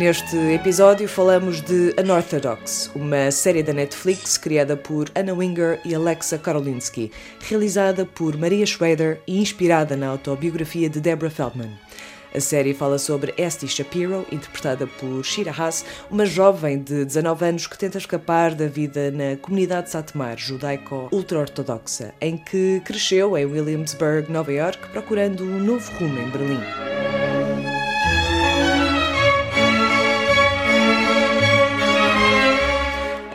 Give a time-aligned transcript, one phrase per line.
[0.00, 6.38] Neste episódio falamos de Unorthodox, uma série da Netflix criada por Anna Winger e Alexa
[6.38, 11.68] Karolinsky, realizada por Maria Schrader e inspirada na autobiografia de Deborah Feldman.
[12.34, 17.66] A série fala sobre Esty Shapiro, interpretada por Shira Haas, uma jovem de 19 anos
[17.66, 24.50] que tenta escapar da vida na comunidade Satmar judaico-ultra-ortodoxa, em que cresceu em Williamsburg, Nova
[24.50, 27.29] York, procurando um novo rumo em Berlim.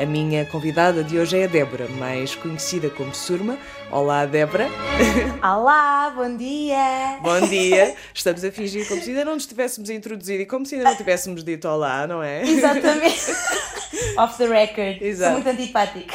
[0.05, 3.57] A minha convidada de hoje é a Débora, mais conhecida como Surma.
[3.89, 4.67] Olá, Débora.
[5.41, 7.17] Olá, bom dia!
[7.23, 7.95] Bom dia.
[8.13, 10.95] Estamos a fingir como se ainda não nos tivéssemos introduzido e como se ainda não
[10.95, 12.43] tivéssemos dito olá, não é?
[12.47, 13.31] Exatamente.
[14.19, 15.01] Off the record.
[15.01, 15.33] Exato.
[15.33, 16.13] Sou muito antipática.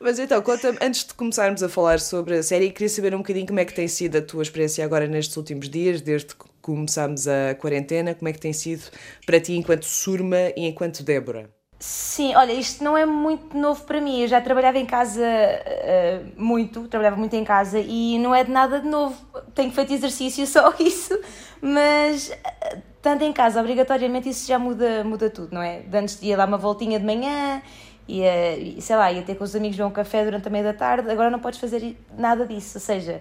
[0.00, 3.46] Mas então, conta antes de começarmos a falar sobre a série, queria saber um bocadinho
[3.46, 7.28] como é que tem sido a tua experiência agora nestes últimos dias, desde que começámos
[7.28, 8.82] a quarentena, como é que tem sido
[9.24, 11.48] para ti enquanto Surma e enquanto Débora?
[11.84, 14.20] Sim, olha, isto não é muito novo para mim.
[14.20, 18.52] Eu já trabalhava em casa eh, muito, trabalhava muito em casa e não é de
[18.52, 19.16] nada de novo.
[19.52, 21.18] Tenho feito exercício, só isso,
[21.60, 25.80] mas eh, estando em casa, obrigatoriamente, isso já muda, muda tudo, não é?
[25.80, 27.60] De Antes ia dar uma voltinha de manhã,
[28.06, 28.30] ia,
[28.80, 31.30] sei lá, ia ter com os amigos um café durante a meia da tarde, agora
[31.30, 33.20] não podes fazer nada disso, ou seja,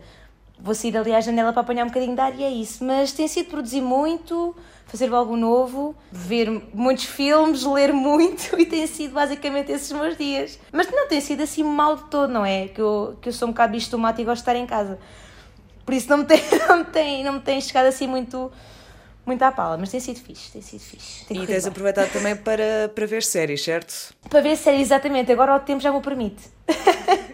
[0.64, 2.84] vou sair ali à janela para apanhar um bocadinho de ar e é isso.
[2.84, 8.86] Mas tem sido produzir muito, fazer algo novo, ver muitos filmes, ler muito e tem
[8.88, 10.60] sido basicamente esses meus dias.
[10.72, 12.68] Mas não tem sido assim mal de todo, não é?
[12.68, 14.66] Que eu, que eu sou um bocado bicho do mato e gosto de estar em
[14.66, 15.00] casa.
[15.86, 18.52] Por isso não me tem, não me tem, não me tem chegado assim muito,
[19.26, 21.26] muito à pala, mas tem sido fixe, tem sido fixe.
[21.26, 21.72] Tem E tens bem.
[21.72, 24.14] aproveitado também para, para ver séries, certo?
[24.30, 26.44] Para ver séries, exatamente, agora o tempo já me permite.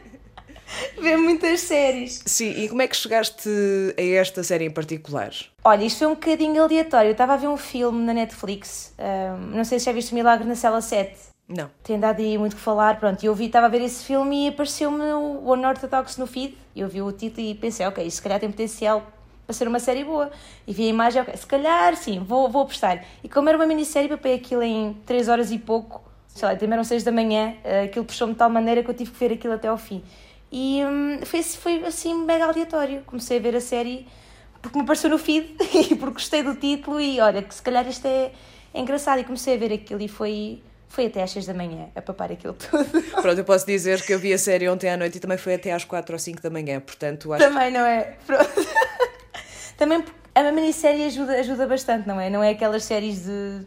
[1.01, 2.21] ver muitas séries.
[2.25, 3.49] Sim, e como é que chegaste
[3.97, 5.31] a esta série em particular?
[5.63, 7.09] Olha, isto foi um bocadinho aleatório.
[7.09, 8.93] Eu estava a ver um filme na Netflix.
[8.97, 11.15] ahm, não sei se já viste o Milagre na Cela 7.
[11.47, 11.69] Não.
[11.83, 12.99] Tem dado aí muito que falar.
[12.99, 16.57] Pronto, e eu vi, estava a ver esse filme e apareceu-me o Unorthodox no feed.
[16.75, 19.01] Eu vi o título e pensei, ok, isto se calhar tem potencial
[19.45, 20.29] para ser uma série boa.
[20.67, 23.03] E vi a imagem, ok, se calhar sim, vou, vou apostar.
[23.23, 26.03] E como era uma minissérie, papei aquilo em 3 horas e pouco.
[26.27, 27.55] Sei lá, também eram 6 da manhã.
[27.63, 30.03] eh, Aquilo puxou-me de tal maneira que eu tive que ver aquilo até ao fim.
[30.51, 33.01] E hum, foi, foi assim mega aleatório.
[33.05, 34.07] Comecei a ver a série
[34.61, 35.55] porque me apareceu no feed
[35.91, 38.31] e porque gostei do título e olha, que se calhar isto é,
[38.73, 39.19] é engraçado.
[39.19, 42.31] E comecei a ver aquilo e foi, foi até às 6 da manhã a papar
[42.31, 43.01] aquilo tudo.
[43.21, 45.55] Pronto, eu posso dizer que eu vi a série ontem à noite e também foi
[45.55, 48.15] até às 4 ou 5 da manhã, portanto acho Também, não é?
[48.25, 48.67] Pronto.
[49.77, 52.29] Também porque a minissérie ajuda, ajuda bastante, não é?
[52.29, 53.65] Não é aquelas séries de,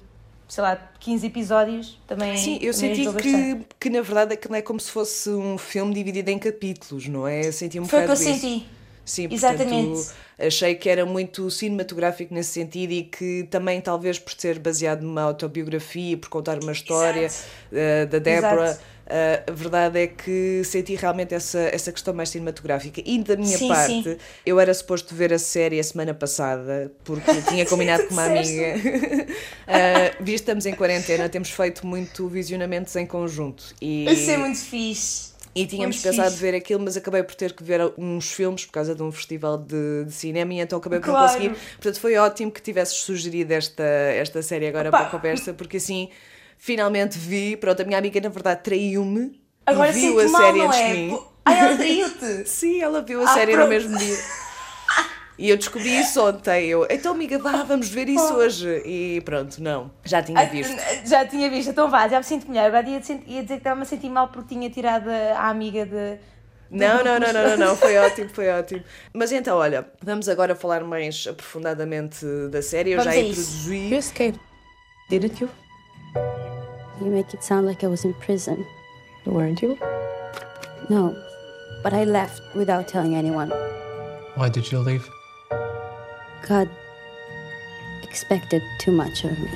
[0.50, 1.98] sei lá, 15 episódios.
[2.08, 5.56] Também Sim, eu também senti que, que na verdade aquilo é como se fosse um
[5.56, 7.46] filme dividido em capítulos, não é?
[7.46, 8.24] Eu senti um Foi o que eu isso.
[8.24, 8.66] senti.
[9.04, 9.88] Sim, Exatamente.
[9.88, 15.02] portanto, achei que era muito cinematográfico nesse sentido e que também, talvez por ser baseado
[15.02, 17.28] numa autobiografia, por contar uma história
[17.72, 18.80] eh, da Débora, Exato.
[19.10, 23.02] Eh, a verdade é que senti realmente essa, essa questão mais cinematográfica.
[23.04, 24.16] E da minha Sim, parte, sim.
[24.46, 28.76] eu era suposto ver a série a semana passada, porque tinha combinado com uma amiga.
[29.66, 33.74] Eh, visto que estamos em quarentena, temos feito muito visionamentos em conjunto.
[33.80, 34.06] E...
[34.10, 35.30] Isso é muito fixe.
[35.52, 36.42] E tínhamos Muito pensado fixe.
[36.42, 39.58] ver aquilo, mas acabei por ter que ver uns filmes por causa de um festival
[39.58, 41.32] de, de cinema e então acabei por não Claro.
[41.32, 41.56] conseguir.
[41.72, 44.98] Portanto, foi ótimo que tivesses sugerido esta, esta série agora Opa.
[44.98, 46.08] para a conversa, porque assim
[46.60, 47.56] finalmente vi.
[47.56, 50.84] Pronto, a minha amiga na verdade traiu-me Agora e viu a mal, série antes é?
[50.86, 51.18] de mim.
[51.46, 52.44] Ela traiu-te.
[52.48, 53.68] Sim, ela viu a Ah, série no pronto.
[53.70, 54.16] mesmo dia.
[55.38, 56.66] E eu descobri isso ontem.
[56.68, 58.82] Eu, então, amiga, vá, vamos ver isso hoje.
[58.84, 60.76] E pronto, não, já tinha visto.
[61.06, 62.66] Já tinha visto, então vá, já me sinto melhor.
[62.66, 65.86] Agora ia, dizer- ia dizer que estava-me a sentir mal porque tinha tirado a amiga
[65.86, 66.18] de.
[66.70, 68.84] Não, não, não, não, não, não, foi ótimo, foi ótimo.
[69.14, 72.90] Mas então, olha, vamos agora falar mais aprofundadamente da série.
[72.90, 73.88] Eu Vamos já introduzi.
[73.88, 74.40] You escaped,
[75.08, 75.48] didn't you?
[77.00, 78.66] You make it sound like I was in prison.
[79.26, 79.78] Weren't you?
[80.88, 81.14] No,
[81.82, 83.50] but I left without telling anyone.
[84.34, 85.08] Why did you leave?
[86.48, 86.68] God
[88.02, 89.48] expected too much of me.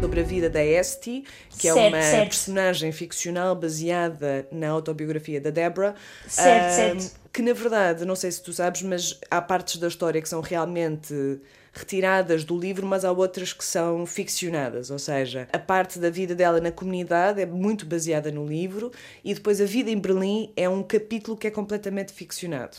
[0.00, 1.24] sobre a vida da Esty,
[1.58, 2.28] que é Certo, uma certo.
[2.30, 5.94] personagem ficcional baseada na autobiografia da Deborah.
[6.26, 7.20] Certo, ahm, certo.
[7.30, 10.40] Que na verdade, não sei se tu sabes, mas há partes da história que são
[10.40, 11.38] realmente
[11.72, 16.34] retiradas do livro, mas há outras que são ficcionadas, ou seja, a parte da vida
[16.34, 18.90] dela na comunidade é muito baseada no livro
[19.24, 22.76] e depois a vida em Berlim é um capítulo que é completamente ficcionado.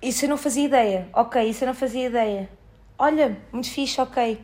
[0.00, 1.08] Isso eu não fazia ideia.
[1.12, 2.48] Ok, isso eu não fazia ideia.
[2.96, 4.40] Olha, muito fixe, ok.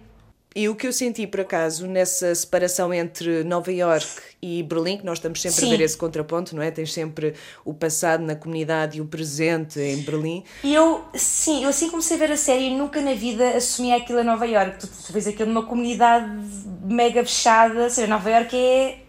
[0.56, 4.06] E o que eu senti, por acaso, nessa separação entre Nova York
[4.40, 5.66] e Berlim, que nós estamos sempre Sim.
[5.74, 6.70] a ver esse contraponto, não é?
[6.70, 7.34] Tens sempre
[7.64, 10.44] o passado na comunidade e o presente em Berlim.
[10.62, 13.96] E eu, sim, eu assim comecei a ver a série e nunca na vida assumia
[13.96, 14.78] aquilo a Nova York.
[14.78, 16.30] Tu, tu vês aquilo numa comunidade
[16.84, 19.03] mega fechada, ou seja, Nova York é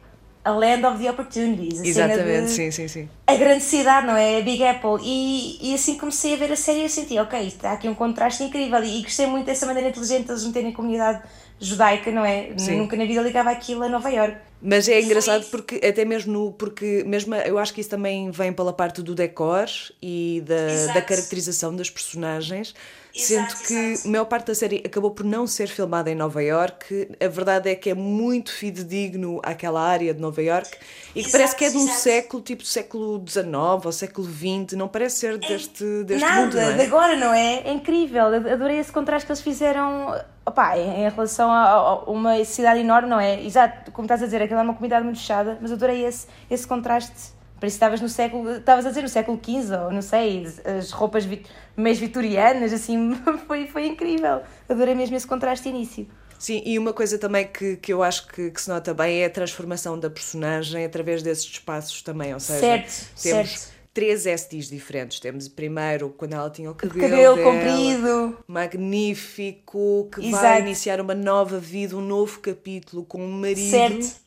[0.46, 1.80] a land of the opportunities.
[1.82, 3.10] A cena Exatamente, de- sim, sim, sim.
[3.26, 4.38] a grande cidade, não é?
[4.38, 5.04] A Big Apple.
[5.04, 7.90] E, e assim comecei a ver a série e eu senti, ok, isto há aqui
[7.90, 8.82] um contraste incrível.
[8.84, 11.24] E, e gostei muito dessa maneira inteligente de eles meterem a comunidade
[11.60, 12.52] judaica, não é?
[12.58, 12.78] Sim.
[12.78, 14.38] Nunca na vida ligava aquilo a Nova York.
[14.62, 18.52] Mas é engraçado porque até mesmo no, porque mesmo eu acho que isso também vem
[18.54, 19.66] pela parte do decor
[20.02, 20.94] e da, Exato.
[20.94, 22.74] da caracterização das personagens,
[23.16, 24.08] sendo Exato, que exato.
[24.08, 27.10] a maior parte da série acabou por não ser filmada em Nova York.
[27.24, 30.70] A verdade é que é muito fidedigno àquela área de Nova York
[31.12, 33.46] e que Exato, parece que é de um século tipo século XIX
[33.86, 36.86] ou século XX, não parece ser deste, deste Nada, mundo, de é?
[36.86, 37.62] agora, não é?
[37.62, 38.26] É incrível.
[38.26, 40.14] Adorei esse contraste que eles fizeram
[40.46, 43.44] opá, em, em relação a, a uma cidade enorme, não é?
[43.44, 46.68] Exato, como estás a dizer, aquela é uma comunidade muito fechada, mas adorei esse, esse
[46.68, 47.34] contraste.
[47.60, 50.46] Parece que estavas no século, estavas a dizer no século XV, ou não sei,
[50.78, 51.42] as roupas vi,
[51.76, 53.16] mais vitorianas, assim,
[53.48, 54.42] foi, foi incrível.
[54.68, 56.06] Adorei mesmo esse contraste início.
[56.38, 59.26] Sim, e uma coisa também que, que eu acho que, que se nota bem é
[59.26, 63.74] a transformação da personagem através desses espaços também, ou seja, Certo, temos certo.
[63.94, 65.22] três STs diferentes.
[65.22, 68.38] Temos primeiro quando ela tinha o cabelo, Cabelo dela, comprido.
[68.48, 70.60] magnífico, que vai Exato.
[70.62, 73.72] iniciar uma nova vida, um novo capítulo com um marido.
[73.72, 74.25] Certo.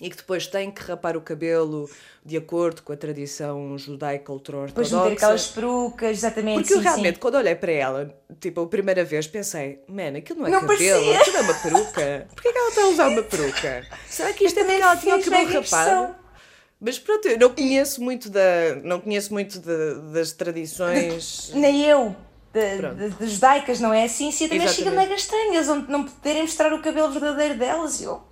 [0.00, 1.88] E que depois tem que rapar o cabelo
[2.24, 5.52] de acordo com a tradição judaica Depois de meter aquelas ultra-ortodoxa.
[5.54, 6.54] perucas, exatamente.
[6.58, 7.20] Porque eu sim, realmente, sim.
[7.20, 11.02] quando olhei para ela, tipo, a primeira vez, pensei, man, aquilo não é Não cabelo,
[11.04, 12.26] parecia." aquilo é uma peruca.
[12.34, 13.86] Porquê que ela está a usar uma peruca?
[14.08, 16.14] Será que isto é porque ela tinha o cabelo rapado?
[16.78, 18.40] Mas pronto, eu não conheço muito, da,
[18.84, 21.50] não conheço muito da- das tradições.
[21.56, 22.14] Nem eu.
[23.18, 24.04] De judaicas, não é?
[24.04, 25.54] Assim, sim, também chega mega estranho.
[25.54, 28.00] Eles não, não poderem mostrar o cabelo verdadeiro delas.
[28.00, 28.22] E eu,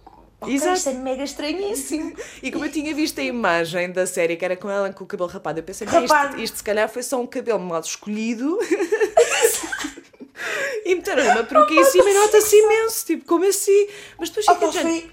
[0.40, 0.74] ok, Exato.
[0.76, 2.14] isto é mega estranhíssimo.
[2.42, 5.06] E como eu tinha visto a imagem da série, que era com ela com o
[5.06, 6.40] cabelo rapado, eu pensei, "Bem, isto, Rapado.
[6.42, 8.58] isto se calhar foi só um cabelo mal escolhido.
[10.84, 13.86] e meteram uma peruca em cima e nota-se imenso, tipo, como assim?
[14.18, 15.10] Mas depois Opa, fica foi-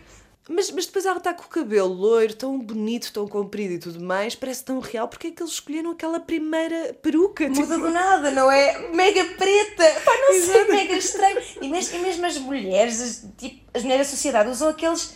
[0.51, 3.99] Mas, mas depois ela está com o cabelo loiro, tão bonito, tão comprido e tudo
[4.03, 5.07] mais, parece tão real.
[5.07, 7.47] Porque é que eles escolheram aquela primeira peruca?
[7.47, 8.89] Muda Tipo, do nada, não é?
[8.93, 10.01] Mega preta.
[10.03, 10.71] Pá, não sei, Exato.
[10.73, 11.41] mega estranho.
[11.61, 15.13] E mesmo, e mesmo as mulheres, as, tipo, as mulheres da sociedade usam aqueles.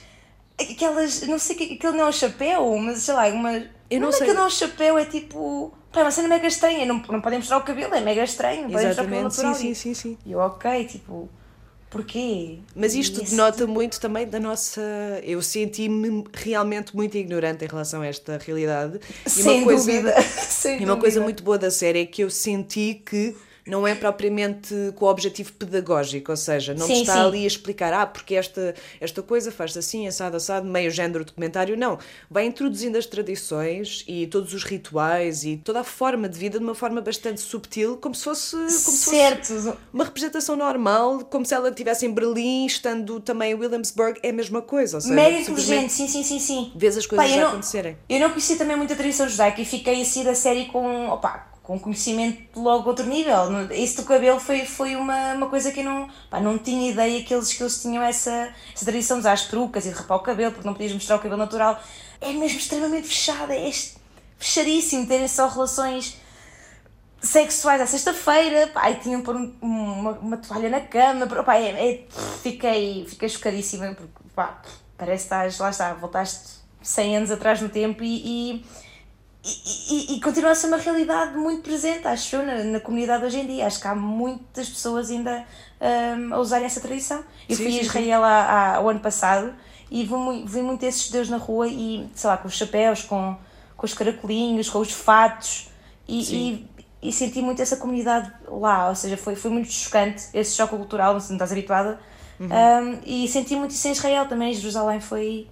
[0.60, 1.22] Aquelas.
[1.24, 3.52] Não sei, que aquilo não é um chapéu, mas sei lá, uma.
[3.90, 4.28] Eu não é sei.
[4.28, 5.74] que não é um chapéu, é tipo.
[5.92, 6.86] Pá, é uma cena mega estranha.
[6.86, 8.64] Não, não podem mostrar o cabelo, é mega estranho.
[8.64, 9.62] Não podem mostrar o cabelo Exatamente, sim, natural.
[9.62, 10.18] sim, E- sim, sim.
[10.26, 11.30] E eu, ok, tipo.
[11.90, 12.60] Porquê?
[12.76, 14.82] Mas isto denota muito também da nossa.
[15.24, 19.00] Eu senti-me realmente muito ignorante em relação a esta realidade.
[19.26, 20.22] E Sem uma coisa, dúvida.
[20.50, 21.24] Sem E uma coisa dúvida.
[21.24, 23.36] muito boa da série é que eu senti que
[23.68, 27.20] não é propriamente com o objetivo pedagógico, ou seja, não Sim, está sim.
[27.20, 31.76] ali a explicar, ah, porque esta, esta coisa faz assim, assado, assado, meio género documentário,
[31.76, 31.98] não.
[32.30, 36.64] Vai introduzindo as tradições e todos os rituais e toda a forma de vida de
[36.64, 39.78] uma forma bastante subtil, como se fosse, como se fosse Certo.
[39.92, 44.34] uma representação normal, como se ela estivesse em Berlim, estando também em Williamsburg, é a
[44.34, 44.98] mesma coisa.
[44.98, 46.72] Ou seja, simplesmente inteligente, sim, sim, sim, sim.
[46.76, 47.98] Vês as coisas Pá, eu não- acontecerem.
[48.08, 51.80] Eu não conhecia também muita tradição judaica e fiquei assim da série com, opa, com
[51.80, 53.72] conhecimento logo outro nível.
[53.72, 57.24] Isso do cabelo foi, foi uma, uma coisa que eu não, pá, não tinha ideia
[57.24, 60.18] que eles, que eles tinham essa, essa tradição de usar as perucas e de rapar
[60.18, 61.82] o cabelo, porque não podias mostrar o cabelo natural.
[62.22, 63.72] É mesmo extremamente fechada, é
[64.38, 66.18] fechadíssimo terem só relações
[67.22, 71.70] sexuais à sexta-feira, pá, e tinham pôr um- uma, uma toalha na cama, pá, é,
[71.92, 72.04] é-
[72.44, 74.62] fiquei, fiquei chocadíssima, porque pá,
[74.98, 78.22] parece que estás, lá está, voltaste 100 anos atrás no tempo e,
[78.62, 78.66] e,
[79.46, 83.26] e, e- e continua a ser uma realidade muito presente, acho eu, na, na comunidade
[83.26, 83.68] hoje em dia.
[83.68, 85.46] Acho que há muitas pessoas ainda
[86.18, 87.24] hum, a usarem essa tradição.
[87.48, 88.08] Eu Sim, fui a sim, sim.
[88.08, 89.54] Israel há, o ano passado
[89.92, 90.14] e vi,
[90.46, 93.38] vi muito esses judeus na rua e, sei lá, com os chapéus, com,
[93.78, 95.70] com os caracolinhos, com os fatos
[96.08, 96.68] e,
[97.02, 100.76] e, e senti muito essa comunidade lá, ou seja, foi, foi muito chocante esse choque
[100.76, 102.00] cultural, não se não estás habituada,
[102.38, 102.50] Uhum.
[102.50, 105.48] Um, e senti muito isso em Israel também, Jerusalém foi,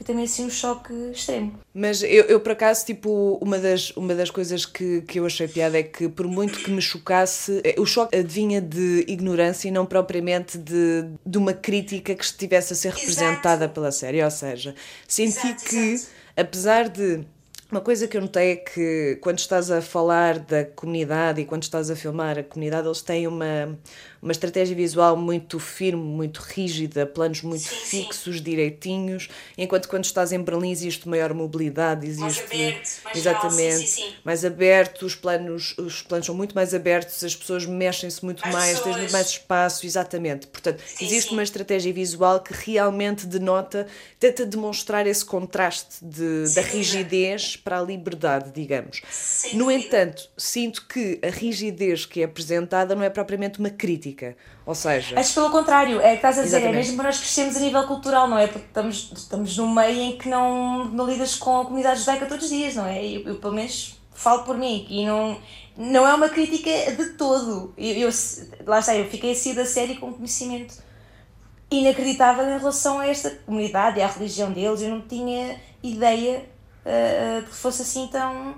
[0.00, 1.60] foi também assim um choque extremo.
[1.74, 5.46] Mas eu, eu, por acaso, tipo, uma das, uma das coisas que, que eu achei
[5.46, 9.70] piada é que, por muito que me chocasse, eh, o choque vinha de ignorância e
[9.70, 14.24] não propriamente de, de uma crítica que estivesse a ser representada pela série.
[14.24, 14.74] Ou seja,
[15.06, 16.12] senti Exato, que, exato.
[16.34, 17.26] apesar de
[17.70, 21.62] Uma coisa que eu notei é que quando estás a falar da comunidade e quando
[21.62, 23.78] estás a filmar a comunidade, eles têm uma,
[24.22, 28.42] uma estratégia visual muito firme, muito rígida, planos muito sim, fixos, sim.
[28.42, 34.12] direitinhos, enquanto quando estás em Berlim existe maior mobilidade, existe mais aberto, mais exatamente sim,
[34.22, 38.54] mais aberto, os planos, os planos são muito mais abertos, as pessoas mexem-se muito mais,
[38.54, 40.46] mais tens muito mais espaço, exatamente.
[40.46, 43.86] Portanto, existe uma estratégia visual que realmente denota,
[44.18, 49.00] tenta demonstrar esse contraste de, da rigidez para a liberdade, digamos.
[49.54, 54.09] no entanto, sinto que a rigidez que é apresentada não é propriamente uma crítica.
[54.66, 55.18] Ou seja.
[55.18, 56.76] Acho pelo contrário, é que estás a dizer, exatamente.
[56.76, 58.46] é mesmo para nós crescermos a nível cultural, não é?
[58.46, 62.44] Porque estamos, estamos num meio em que não, não lidas com a comunidade judaica todos
[62.44, 63.04] os dias, não é?
[63.04, 65.40] Eu, eu pelo menos falo por mim e não,
[65.76, 67.72] não é uma crítica de todo.
[67.76, 68.10] Eu, eu,
[68.66, 70.74] lá está, eu fiquei assim da série com conhecimento
[71.70, 74.82] inacreditável em relação a esta comunidade e à religião deles.
[74.82, 76.44] Eu não tinha ideia
[76.84, 78.56] uh, de que fosse assim tão,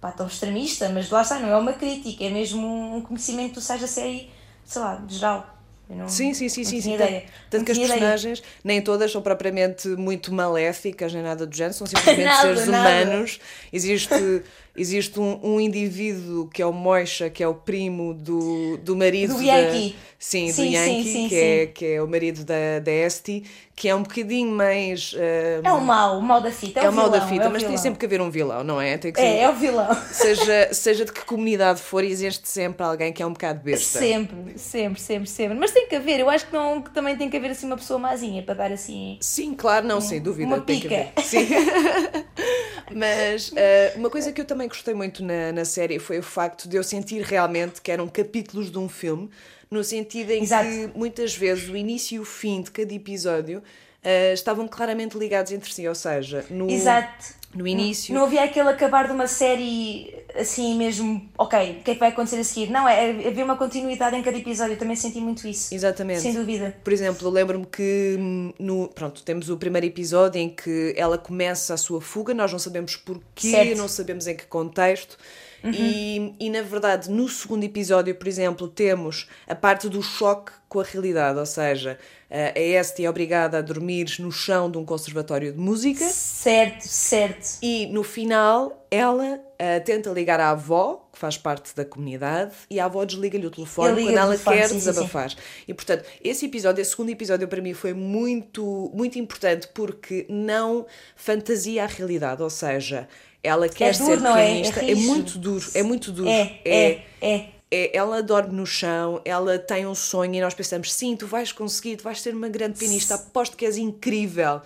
[0.00, 3.54] pá, tão extremista, mas lá está, não é uma crítica, é mesmo um conhecimento que
[3.54, 4.30] tu sais da série,
[4.70, 5.56] sei lá, geral.
[5.88, 6.80] Não, sim, sim, sim, sim.
[6.80, 6.94] sim.
[6.94, 7.24] Ideia.
[7.50, 8.54] Tanto que as personagens, ideia.
[8.62, 13.04] nem todas são propriamente muito maléficas, nem nada do género, são simplesmente nada, seres nada.
[13.04, 13.40] humanos.
[13.72, 14.42] Existe
[14.76, 19.34] existe um, um indivíduo que é o Moisha, que é o primo do, do marido
[19.34, 19.90] do Yankee.
[19.90, 22.90] Da, sim, sim, do Yankee, sim, sim, que, É, que é o marido da, da
[22.90, 25.12] Esti, que é um bocadinho mais.
[25.14, 26.80] Uh, é o mal, o mal da fita.
[26.80, 28.62] É, é o mal vilão, da fita, é mas tem sempre que haver um vilão,
[28.62, 28.98] não é?
[28.98, 29.88] Tem que ser, é, é o vilão.
[30.12, 33.98] Seja, seja de que comunidade for, existe sempre alguém que é um bocado besta.
[33.98, 35.58] Sempre, sempre, sempre, sempre.
[35.58, 37.76] Mas tem que haver, eu acho que, não, que também tem que haver assim uma
[37.76, 39.16] pessoa mazinha para dar assim.
[39.20, 40.46] Sim, claro, não, um, sem dúvida.
[40.46, 40.88] Uma tem pica.
[40.88, 41.24] Que haver.
[41.24, 41.48] Sim.
[42.94, 43.54] Mas uh,
[43.98, 46.82] uma coisa que eu também gostei muito na, na série foi o facto de eu
[46.82, 49.30] sentir realmente que eram capítulos de um filme,
[49.70, 50.68] no sentido em Exato.
[50.68, 55.52] que muitas vezes o início e o fim de cada episódio uh, estavam claramente ligados
[55.52, 57.34] entre si, ou seja, no, Exato.
[57.54, 58.12] no início.
[58.12, 62.00] Não, não havia aquele acabar de uma série assim mesmo, ok, o que é que
[62.00, 62.70] vai acontecer a seguir?
[62.70, 65.74] Não, é, é havia uma continuidade em cada episódio, eu também senti muito isso.
[65.74, 66.20] Exatamente.
[66.20, 66.76] Sem dúvida.
[66.82, 68.16] Por exemplo, eu lembro-me que
[68.58, 72.58] no, pronto, temos o primeiro episódio em que ela começa a sua fuga, nós não
[72.58, 73.78] sabemos porquê, certo.
[73.78, 75.16] não sabemos em que contexto.
[75.62, 75.72] Uhum.
[75.74, 80.80] E, e na verdade, no segundo episódio, por exemplo, temos a parte do choque com
[80.80, 81.98] a realidade, ou seja,
[82.30, 86.04] a Este é obrigada a dormir no chão de um conservatório de música.
[86.04, 87.58] Certo, certo.
[87.60, 92.80] E no final, ela uh, tenta ligar à avó, que faz parte da comunidade, e
[92.80, 95.30] a avó desliga-lhe o telefone quando ela telefone, quer sim, desabafar.
[95.30, 95.36] Sim.
[95.68, 100.86] E portanto, esse episódio, esse segundo episódio para mim foi muito, muito importante porque não
[101.14, 103.06] fantasia a realidade, ou seja,
[103.42, 104.88] ela quer é duro, ser pianista, é?
[104.88, 106.28] É, é muito duro, é muito duro.
[106.28, 107.48] É, é, é.
[107.70, 107.96] é.
[107.96, 111.96] Ela dorme no chão, ela tem um sonho e nós pensamos, sim, tu vais conseguir,
[111.96, 114.60] tu vais ser uma grande pianista, aposto que és incrível.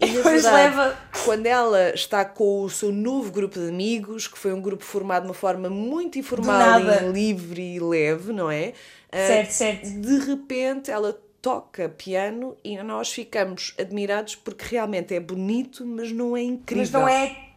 [0.00, 0.96] E Depois leva.
[1.24, 5.22] quando ela está com o seu novo grupo de amigos, que foi um grupo formado
[5.22, 8.72] de uma forma muito informal e livre e leve, não é?
[9.12, 10.00] Certo, uh, certo.
[10.00, 16.36] De repente ela toca piano e nós ficamos admirados porque realmente é bonito, mas não
[16.36, 16.82] é incrível.
[16.82, 17.50] Mas não é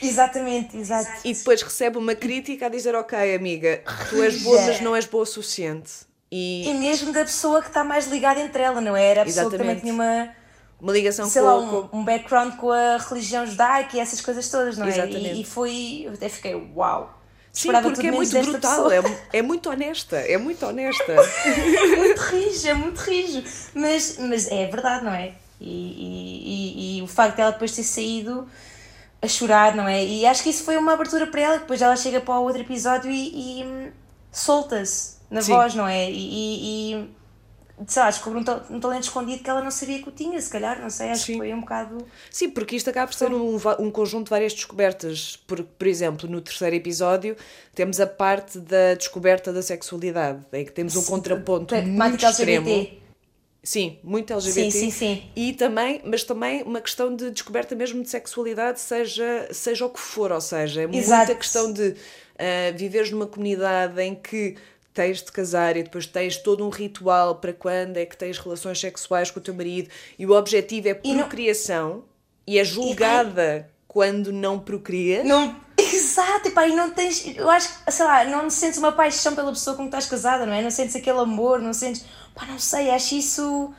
[0.00, 1.10] Exatamente, exato.
[1.24, 5.06] E depois recebe uma crítica a dizer: Ok, amiga, tu és boa, mas não és
[5.06, 5.92] boa o suficiente.
[6.30, 9.04] E, e mesmo da pessoa que está mais ligada entre ela, não é?
[9.04, 9.80] Era a pessoa Exatamente.
[9.80, 10.34] que também tinha uma,
[10.82, 11.98] uma ligação sei com, lá, um, com...
[11.98, 14.88] um background com a religião judaica e essas coisas todas, não é?
[14.88, 15.38] Exatamente.
[15.38, 16.02] E, e foi.
[16.06, 17.20] Eu até fiquei, uau!
[17.52, 19.02] Sim, porque é muito brutal, é,
[19.34, 21.12] é, muito honesta, é muito honesta.
[21.12, 23.44] é muito rijo, é muito rijo.
[23.74, 25.34] Mas, mas é verdade, não é?
[25.60, 28.48] E, e, e, e o facto de ela depois ter saído
[29.20, 30.02] a chorar, não é?
[30.02, 32.62] E acho que isso foi uma abertura para ela, depois ela chega para o outro
[32.62, 33.92] episódio e, e
[34.32, 35.52] solta-se na Sim.
[35.52, 36.10] voz, não é?
[36.10, 37.10] E, e
[37.86, 40.50] sei lá, descobriu um, um talento escondido que ela não sabia que o tinha, se
[40.50, 41.32] calhar, não sei, acho Sim.
[41.32, 41.98] que foi um bocado.
[42.30, 45.36] Sim, porque isto acaba por ser um, um conjunto de várias descobertas.
[45.46, 47.36] Por, por exemplo, no terceiro episódio
[47.74, 52.68] temos a parte da descoberta da sexualidade, em que temos um contraponto muito extremo.
[52.68, 53.02] LGBT.
[53.64, 54.70] Sim, muito LGBT.
[54.70, 55.30] Sim, sim, sim.
[55.36, 60.00] E também, mas também uma questão de descoberta mesmo de sexualidade, seja, seja o que
[60.00, 61.94] for, ou seja, é muita questão de
[62.38, 64.56] ah, viveres numa comunidade em que
[64.92, 68.78] tens de casar e depois tens todo um ritual para quando é que tens relações
[68.78, 72.04] sexuais com o teu marido e o objetivo é E não- procriação
[72.46, 75.22] e, é julgada quando não procria.
[75.24, 75.54] Não...
[75.78, 77.24] Exato, e pá, e não tens.
[77.36, 80.46] Eu acho que, sei lá, não sentes uma paixão pela pessoa com que estás casada,
[80.46, 80.62] não é?
[80.62, 82.04] Não sentes aquele amor, não sentes.
[82.34, 83.74] Pá, não sei, acho isso.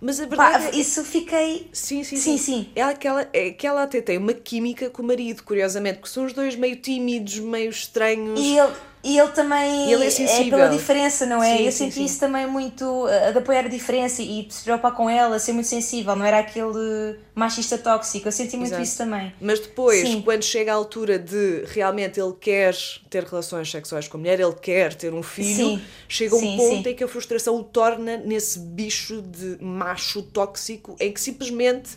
[0.00, 0.80] Mas a Pá, verdade é...
[0.80, 1.68] isso fiquei.
[1.72, 2.38] Sim, sim, Sim, sim.
[2.38, 2.72] sim.
[2.76, 6.12] Ela, que, ela, é que ela até tem uma química com o marido, curiosamente, porque
[6.12, 8.38] são os dois meio tímidos, meio estranhos.
[8.40, 8.72] E ele.
[9.04, 11.58] E ele também ele é é pela diferença, não é?
[11.58, 12.04] Sim, eu sim, senti sim.
[12.06, 15.66] isso também muito de apoiar a diferença e de se preocupar com ela, ser muito
[15.68, 18.26] sensível, não era aquele machista tóxico.
[18.26, 18.82] Eu senti muito Exato.
[18.82, 19.30] isso também.
[19.38, 22.74] Mas depois, quando chega a altura de realmente ele quer
[23.10, 26.94] ter relações sexuais com a mulher, ele quer ter um filho, chega um ponto em
[26.94, 31.90] que a frustração o torna nesse bicho de macho tóxico em que simplesmente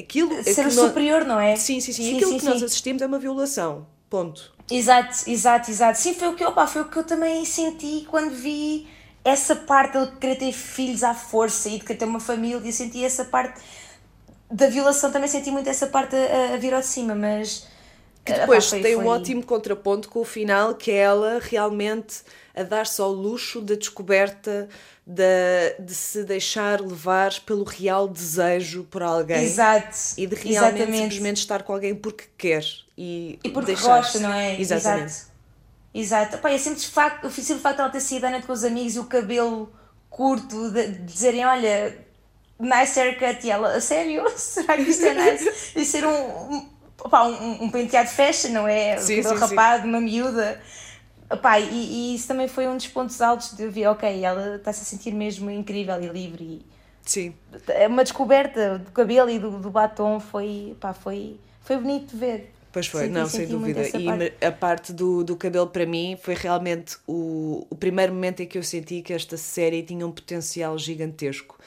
[0.00, 1.54] aquilo Ser que o nós- superior, não é?
[1.56, 2.02] Sim, sim, sim.
[2.02, 2.64] Sim, aquilo sim, que nós sim.
[2.64, 3.86] assistimos é uma violação.
[4.12, 4.52] Ponto.
[4.70, 5.98] Exato, exato, exato.
[5.98, 8.86] Sim, foi o que, opa, foi o que eu também senti quando vi
[9.24, 12.60] essa parte dele querer ter filhos à força e de querer ter uma família.
[12.62, 13.58] Eu senti essa parte
[14.50, 17.66] da violação, também senti muito essa parte a, a vir ao de cima, mas.
[18.22, 21.40] Que depois opá, foi- tem um foi- ótimo contraponto com o final, que é ela
[21.40, 22.20] realmente
[22.54, 24.68] a dar-se ao luxo da descoberta
[25.06, 25.24] da,
[25.80, 29.42] de se deixar levar pelo real desejo por alguém.
[29.42, 29.96] Exato.
[30.18, 30.98] E de realmente exatamente.
[30.98, 32.62] simplesmente estar com alguém porque quer.
[32.96, 34.60] E, E porque gosta, não é?
[34.60, 35.04] Exatamente.
[35.04, 35.32] Exato.
[35.94, 36.38] Exato.
[36.38, 38.96] Pá, é simples facto, o simples facto de ela ter à noite com os amigos
[38.96, 39.72] e o cabelo
[40.08, 41.98] curto, de, de dizerem, olha,
[42.58, 44.28] nice haircut, e ela, a sério?
[44.36, 45.72] Será que isto é nice?
[45.76, 46.66] E ser um,
[47.10, 48.96] pá, um, um penteado fashion, não é?
[48.98, 49.34] Sim, sim, sim.
[49.34, 50.60] rapado, uma miúda.
[51.40, 54.56] Pá, e, e isso também foi um dos pontos altos de eu ver, ok, ela
[54.56, 56.44] está-se a sentir mesmo incrível e livre.
[56.44, 56.66] E
[57.04, 57.34] Sim.
[57.68, 62.16] é uma descoberta do cabelo e do, do batom foi, pá, foi, foi bonito de
[62.16, 62.54] ver.
[62.72, 63.82] Pois foi, Senti- não, sem senti dúvida.
[63.98, 64.32] E parte.
[64.40, 68.56] a parte do, do cabelo para mim foi realmente o, o primeiro momento em que
[68.56, 71.58] eu senti que esta série tinha um potencial gigantesco.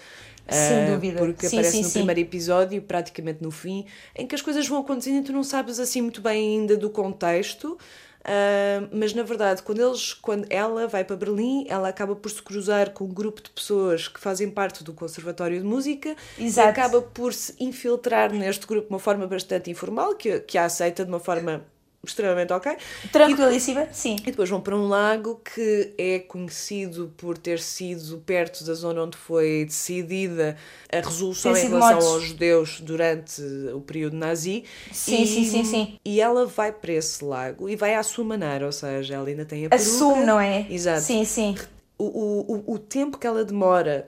[0.49, 1.19] Sem Ah, dúvida.
[1.19, 1.93] Porque Sim, aparece sim, no sim.
[1.99, 3.85] primeiro episódio, praticamente no fim,
[4.15, 6.89] em que as coisas vão acontecendo e tu não sabes assim muito bem ainda do
[6.89, 7.77] contexto.
[8.25, 12.41] Ah, mas na verdade, quando eles, quando ela vai para Berlim, ela acaba por se
[12.41, 16.67] cruzar com um grupo de pessoas que fazem parte do Conservatório de Música Exato.
[16.67, 20.65] e acaba por se infiltrar neste grupo de uma forma bastante informal, que, que a
[20.65, 21.63] aceita de uma forma
[22.09, 22.75] extremamente ok.
[23.11, 24.15] Tranquilíssima, sim.
[24.21, 29.03] E depois vão para um lago que é conhecido por ter sido perto da zona
[29.03, 30.55] onde foi decidida
[30.91, 32.05] a resolução em relação mortos.
[32.07, 33.41] aos judeus durante
[33.73, 34.63] o período nazi.
[34.91, 35.99] Sim, e, sim, sim, sim.
[36.03, 39.45] E ela vai para esse lago e vai à sua maneira, ou seja, ela ainda
[39.45, 39.89] tem a peruca.
[39.89, 40.65] Assume, não é?
[40.69, 41.01] Exato.
[41.01, 41.55] Sim, sim.
[41.97, 44.05] O, o, o, tempo que ela demora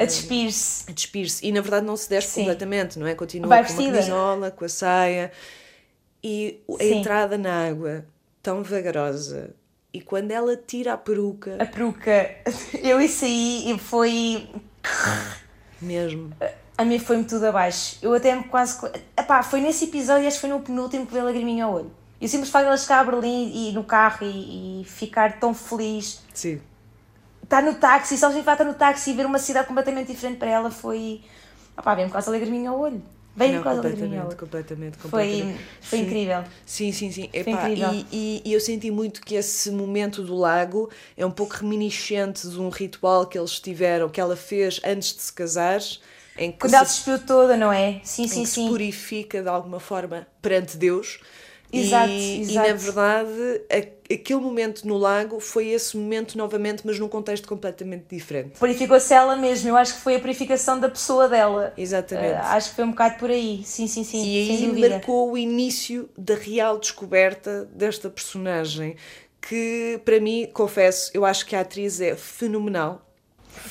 [0.00, 0.84] A despir-se.
[0.90, 2.40] a despir-se e na verdade não se despe Sim.
[2.40, 3.14] completamente, não é?
[3.14, 3.92] Continua Vai com vestida.
[3.98, 5.32] camisola, com a saia
[6.26, 6.98] e a Sim.
[6.98, 8.04] entrada na água
[8.42, 9.54] tão vagarosa
[9.92, 12.36] e quando ela tira a peruca A peruca.
[12.82, 14.48] Eu isso aí e foi.
[15.80, 16.32] mesmo
[16.76, 17.96] A mim foi-me tudo abaixo.
[18.02, 18.78] Eu até me quase.
[19.16, 21.90] Epá, foi nesse episódio, acho que foi no penúltimo que veio a lagriminha ao olho.
[22.20, 25.38] E o simples facto de ela chegar a Berlim e no carro e, e ficar
[25.38, 26.22] tão feliz.
[26.34, 26.60] sim,
[27.42, 30.50] Estar no táxi, só vai estar no táxi e ver uma cidade completamente diferente para
[30.50, 31.22] ela foi.
[31.78, 33.02] Epá, veio-me quase a lagriminha ao olho.
[33.36, 35.70] Veio-me não, lagriminha ao completamente, completamente, Foi, completamente.
[35.84, 36.00] foi Sim.
[36.00, 36.44] incrível.
[36.64, 37.30] Sim, sim, sim.
[37.42, 37.96] Foi Epá, incrível.
[38.00, 42.48] e, e- e eu senti muito que esse momento do lago é um pouco reminiscente
[42.48, 45.80] de um ritual que eles tiveram, que ela fez antes de se casar,
[46.36, 48.00] em que Quando se ela se toda, não é?
[48.04, 48.66] Sim, sim, que se sim.
[48.66, 51.20] purifica de alguma forma perante Deus.
[51.72, 52.68] Exato, e, exato.
[52.68, 57.48] e na verdade, a- aquele momento no lago foi esse momento novamente, mas num contexto
[57.48, 58.58] completamente diferente.
[58.58, 59.70] Purificou-se ela mesma.
[59.70, 61.72] Eu acho que foi a purificação da pessoa dela.
[61.76, 62.34] Exatamente.
[62.34, 63.62] Ah, acho que foi um bocado por aí.
[63.64, 64.24] Sim, sim, sim.
[64.24, 64.88] e aí dúvida.
[64.90, 68.96] marcou o início da real descoberta desta personagem,
[69.40, 73.05] que para mim, confesso, eu acho que a atriz é fenomenal.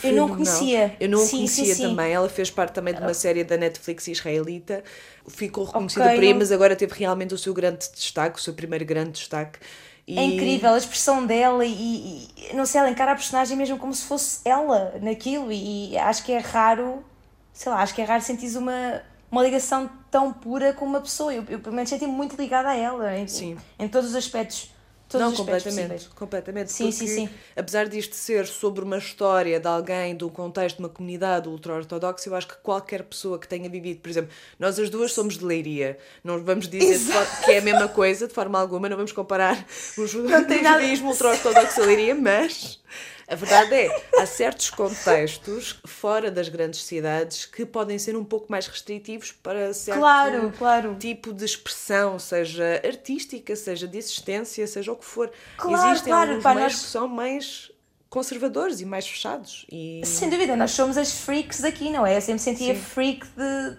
[0.03, 0.95] Eu não conhecia.
[0.99, 1.81] Eu não Sim, conhecia sim, sim.
[1.89, 2.11] também.
[2.13, 4.83] Ela fez parte também de uma série da Netflix israelita.
[5.27, 8.41] Ficou reconhecida Ok, por aí, não- mas agora teve realmente o seu grande destaque, o
[8.41, 9.59] seu primeiro grande destaque.
[10.07, 11.71] E- É incrível a expressão dela e,
[12.37, 15.97] e- não sei, ela encara a personagem mesmo como se fosse ela naquilo e, e
[15.97, 17.03] acho que é raro,
[17.51, 21.33] sei lá, acho que é raro sentir uma, uma ligação tão pura com uma pessoa.
[21.33, 23.57] Eu, eu pelo menos senti-me muito ligada a ela em, Sim.
[23.79, 24.69] em todos os aspectos.
[25.07, 26.07] Todos Não, completamente, possíveis.
[26.15, 26.71] completamente.
[26.71, 27.29] Sim, porque, sim, sim.
[27.55, 32.27] Apesar disto ser sobre uma história de alguém, de um contexto, de uma comunidade ultra-ortodoxa,
[32.27, 35.45] eu acho que qualquer pessoa que tenha vivido, por exemplo, nós as duas somos de
[35.45, 36.99] Leiria, não vamos dizer
[37.45, 39.63] que é a mesma coisa, de forma alguma, não vamos comparar
[39.97, 42.79] o judaísmo ultra-ortodoxo a Leiria, mas
[43.27, 48.51] a verdade é, há certos contextos fora das grandes cidades que podem ser um pouco
[48.51, 50.95] mais restritivos para certo Claro, claro.
[50.99, 55.31] tipo de expressão, seja artística, seja de existência, seja o que for.
[55.57, 57.71] Claro, Existem claro, alguns pá, meios nós- que são mais
[58.09, 59.65] conservadores e mais fechados.
[59.71, 60.01] E...
[60.05, 62.15] Sem dúvida, nós somos as freaks daqui, não é?
[62.17, 63.77] Eu sempre senti a freak de,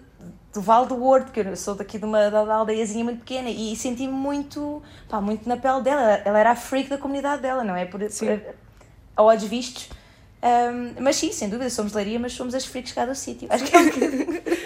[0.53, 3.75] do Val do Wordo, que eu sou daqui de uma da, aldeiazinha muito pequena e
[3.75, 6.21] senti-me muito, pá, muito na pele dela.
[6.23, 7.85] Ela era a freak da comunidade dela, não é?
[7.85, 8.09] Por, por,
[9.17, 9.89] a olhos vistos.
[10.39, 13.47] Ahm, mas sim, sem dúvida, somos leiria, mas somos as freaks cá do sítio.
[13.51, 13.87] Acho que é um.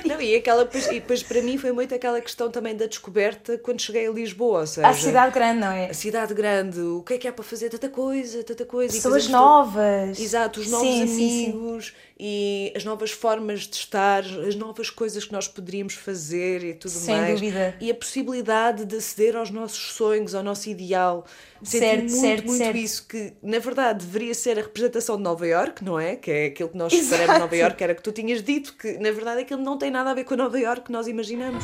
[0.05, 3.79] Não, e, aquela, e depois para mim foi muito aquela questão também da descoberta quando
[3.81, 4.59] cheguei a Lisboa.
[4.59, 5.89] Ou seja, A cidade grande, não é?
[5.89, 7.69] a cidade grande, o que é que há para fazer?
[7.69, 8.93] Tanta coisa, tanta coisa.
[8.93, 10.19] Pessoas novas.
[10.19, 11.45] Exato, os novos Sim, sim, sim.
[11.51, 16.73] amigos e as novas formas de estar, as novas coisas que nós poderíamos fazer e
[16.73, 17.33] tudo Sem mais.
[17.39, 17.75] dúvida.
[17.79, 21.25] E a possibilidade de aceder aos nossos sonhos, ao nosso ideal.
[21.63, 22.78] Senti Certo, muito, certo, muito certo.
[22.78, 26.15] isso, que na verdade deveria ser a representação de Nova York, não é?
[26.15, 27.06] Que é aquilo que nós Exato.
[27.13, 29.91] esperamos de Nova York, era que tu tinhas dito, que na verdade aquilo não tem
[29.91, 31.63] nada a ver com a Nova York que nós imaginamos.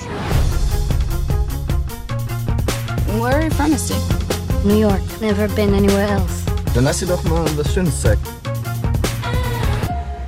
[3.20, 3.70] Where are you from?
[4.68, 5.02] New York.
[5.22, 6.46] Never been anywhere else.
[6.80, 8.22] Lass sie doch mal das Schöne zeigen.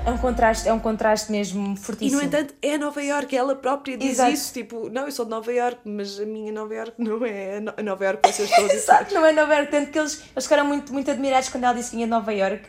[0.09, 2.21] É um contraste, é um contraste mesmo E no fortíssimo.
[2.21, 4.31] entanto é Nova York, ela própria diz Exato.
[4.31, 7.57] isso, tipo, não, eu sou de Nova York, mas a minha Nova York não é
[7.57, 8.73] a No- a Nova York que vocês estão a.
[8.73, 11.73] Exato, não é Nova York, tanto que eles, eles ficaram muito, muito admirados quando ela
[11.73, 12.63] disse que vinha de Nova York,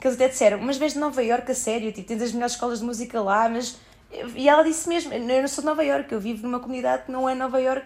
[0.00, 2.52] que eles até disseram, mas vens de Nova York a sério, tipo, tens as melhores
[2.54, 3.76] escolas de música lá, mas...
[4.34, 7.12] E ela disse mesmo, eu não sou de Nova York, eu vivo numa comunidade que
[7.12, 7.84] não é Nova York,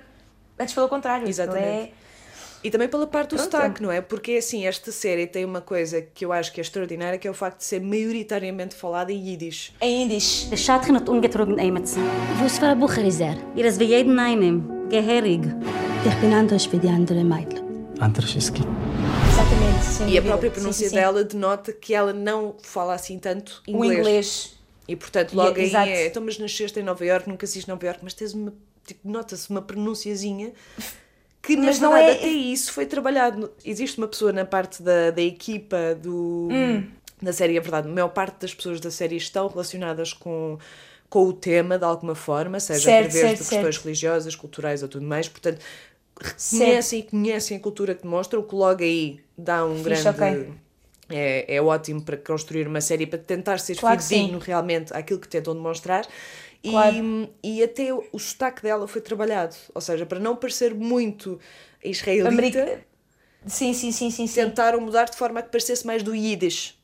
[0.58, 1.28] antes pelo contrário.
[1.28, 1.66] Exatamente.
[1.66, 1.92] Ele é-
[2.64, 3.50] E também pela parte do Pronto.
[3.50, 4.00] sotaque, não é?
[4.00, 7.30] Porque assim, esta série tem uma coisa que eu acho que é extraordinária, que é
[7.30, 9.72] o facto de ser maioritariamente falada em Yiddish.
[9.80, 10.46] Em Yiddish.
[10.48, 10.56] Für
[12.66, 13.36] ein Bucher ist er?
[13.56, 14.88] Ihr ist wie jeden einem.
[14.88, 15.42] Geherig.
[16.06, 17.62] Ich bin anders wie die anderen Mädchen.
[18.00, 18.62] Antraschewski.
[18.62, 20.96] Exatamente, sem E a própria Sim, pronúncia sim, sim.
[21.00, 23.98] dela denota que ela não fala assim tanto O inglês.
[23.98, 24.54] inglês.
[24.86, 25.88] E portanto, E- logo aí exato.
[25.88, 28.52] é, então, mas nasceste em Nova York, nunca assiste Nova York, mas tens uma,
[28.86, 30.52] tipo, nota-se uma pronunciazinha
[31.42, 33.52] que Mas não verdade é- até isso foi trabalhado.
[33.64, 36.92] Existe uma pessoa na parte da, da equipa do, Hum.
[37.20, 40.58] da série, é verdade, a maior parte das pessoas da série estão relacionadas com,
[41.10, 43.84] com o tema de alguma forma, seja Certo, através certo, de questões certo.
[43.84, 45.60] religiosas, culturais ou tudo mais, portanto
[46.20, 50.08] reconhecem e conhecem a cultura que demonstra, o que logo aí dá um Fixe, grande.
[50.08, 50.54] ok.
[51.10, 55.28] É, é ótimo para construir uma série para tentar ser Claro fidedigno realmente àquilo que
[55.28, 56.06] tentam demonstrar.
[56.62, 57.28] Claro.
[57.42, 61.40] E, e até o, sotaque dela foi trabalhado, ou seja, para não parecer muito
[61.82, 62.84] israelita, America-
[63.46, 64.26] Sim, sim, sim, sim.
[64.26, 64.40] sim.
[64.44, 66.78] tentaram mudar de forma a que parecesse mais do Yiddish,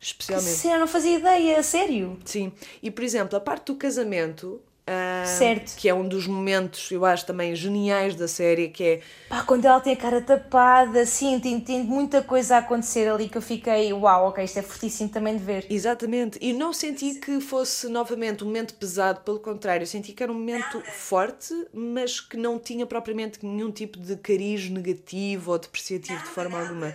[0.00, 0.56] especialmente.
[0.56, 2.18] Sim, eu não fazia ideia, sério.
[2.24, 4.60] Sim, e por exemplo, a parte do casamento,
[5.26, 5.76] Certo.
[5.76, 9.64] que é um dos momentos, eu acho também geniais da série, que é Pá, quando
[9.64, 13.42] ela tem a cara tapada, sim, tem, tem muita coisa a acontecer ali que eu
[13.42, 15.66] fiquei, uau, ok, isto é fortíssimo também de ver.
[15.70, 20.30] Exatamente, e não senti que fosse novamente um momento pesado, pelo contrário, senti que era
[20.30, 26.22] um momento forte, mas que não tinha propriamente nenhum tipo de cariz negativo ou depreciativo
[26.22, 26.94] de forma alguma.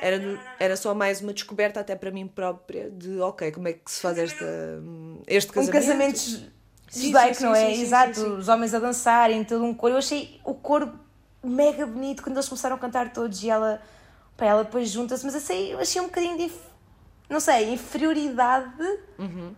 [0.00, 0.18] Era,
[0.58, 4.00] era só mais uma descoberta, até para mim própria, de ok, como é que se
[4.00, 4.82] faz esta,
[5.26, 6.59] este Um casamento.
[6.90, 7.72] Sim, judaico, sim, não é?
[7.72, 9.94] sim, Exato, os homens a dançarem, todo um coro.
[9.94, 10.92] Eu achei o coro
[11.42, 13.80] mega bonito quando eles começaram a cantar todos e ela,
[14.36, 16.52] pá, ela depois junta-se, mas eu achei um bocadinho de,
[17.28, 18.82] não sei, inferioridade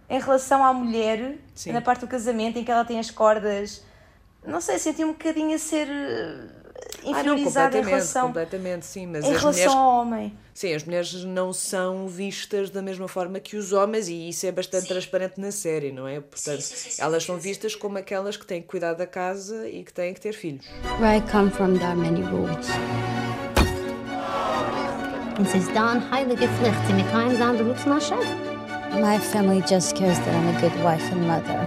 [0.08, 1.72] em relação à mulher Uhum.
[1.72, 3.82] Na parte do casamento em que ela tem as cordas.
[4.44, 5.86] Não sei, senti um bocadinho a ser
[6.82, 10.00] eh, Ah, não, inferiorizada em completamente, relação, completamente, sim, mas em as relação mulheres ao
[10.00, 10.38] homem.
[10.54, 14.52] Sim, as mulheres não são vistas da mesma forma que os homens e isso é
[14.52, 16.20] bastante transparente na série, não é?
[16.20, 16.64] Portanto,
[16.98, 20.20] elas são vistas como aquelas que têm que cuidar da casa e que têm que
[20.20, 20.66] ter filhos.
[21.00, 22.66] Where I come from, there are many rules.
[25.42, 28.18] Es ist da ein heilige Pflicht, sie mit keinem anderen Hashem.
[29.00, 31.66] My family just cares that I'm a good wife and mother.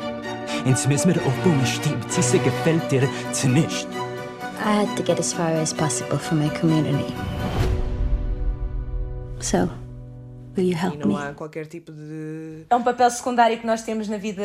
[0.65, 2.11] Ins wir aufbauen, stimmt.
[2.11, 3.87] Sie gefällt dir zu nicht.
[4.65, 7.13] I had to get as far as possible for my community.
[9.39, 9.69] So,
[10.57, 11.15] will you E help não me?
[11.17, 12.65] há qualquer tipo de.
[12.69, 14.41] É um papel secundário que nós temos na vida,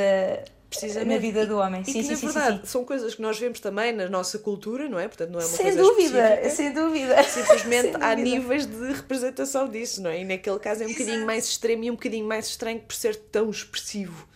[0.68, 1.08] Precisamente.
[1.08, 1.80] na vida do homem.
[1.80, 2.66] E Sim, que, sim, na sim, sim, verdade, sim.
[2.66, 5.08] são coisas que nós vemos também na nossa cultura, não é?
[5.08, 6.50] Portanto, não é uma Sem coisa dúvida, específica.
[6.54, 7.22] sem dúvida.
[7.24, 8.36] Simplesmente Sem há dúvida.
[8.36, 10.20] níveis de representação disso, não é?
[10.20, 13.16] E naquele caso é um bocadinho mais extremo e um bocadinho mais estranho por ser
[13.16, 14.26] tão expressivo.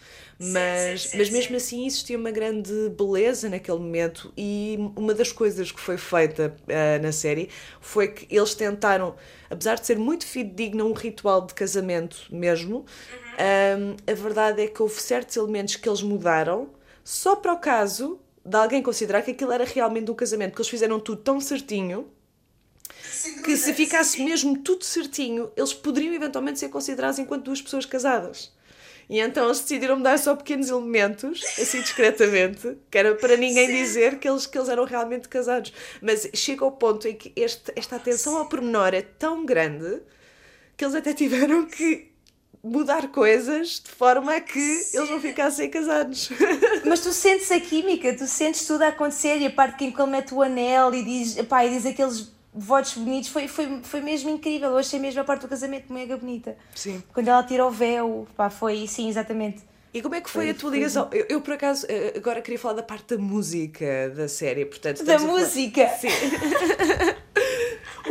[0.52, 5.80] Mas, mas mesmo assim existia uma grande beleza naquele momento e uma das coisas que
[5.80, 7.48] foi feita ah, na série
[7.80, 9.14] foi que eles tentaram,
[9.48, 12.84] apesar de ser muito fidedigno um ritual de casamento mesmo,
[13.38, 16.70] ah, a verdade é que houve certos elementos que eles mudaram
[17.02, 20.70] só para o caso de alguém considerar que aquilo era realmente um casamento, porque eles
[20.70, 22.08] fizeram tudo tão certinho
[23.44, 28.52] que se ficasse mesmo tudo certinho, eles poderiam eventualmente ser considerados enquanto duas pessoas casadas.
[29.08, 34.18] E então eles decidiram mudar só pequenos elementos, assim discretamente, que era para ninguém dizer
[34.18, 35.72] que eles, que eles eram realmente casados.
[36.00, 40.00] Mas chega ao ponto em que este, esta atenção ao pormenor é tão grande
[40.76, 42.12] que eles até tiveram que
[42.62, 46.30] mudar coisas de forma a que eles não ficassem casados.
[46.84, 50.00] Mas tu sentes a química, tu sentes tudo a acontecer e a parte em que
[50.00, 54.00] ele mete o anel e diz, pá, e diz aqueles votos bonitos, foi, foi, foi
[54.00, 54.70] mesmo incrível.
[54.70, 56.56] Eu achei mesmo a parte do casamento mega bonita.
[56.74, 57.02] Sim.
[57.12, 59.62] Quando ela tira o véu, pá, foi, sim, exatamente.
[59.92, 61.08] E como é que foi, foi a tua ligação?
[61.12, 65.04] Eu, eu, por acaso, eh, agora queria falar da parte da música da série, portanto...
[65.04, 65.88] Da música?
[65.88, 66.08] Sim.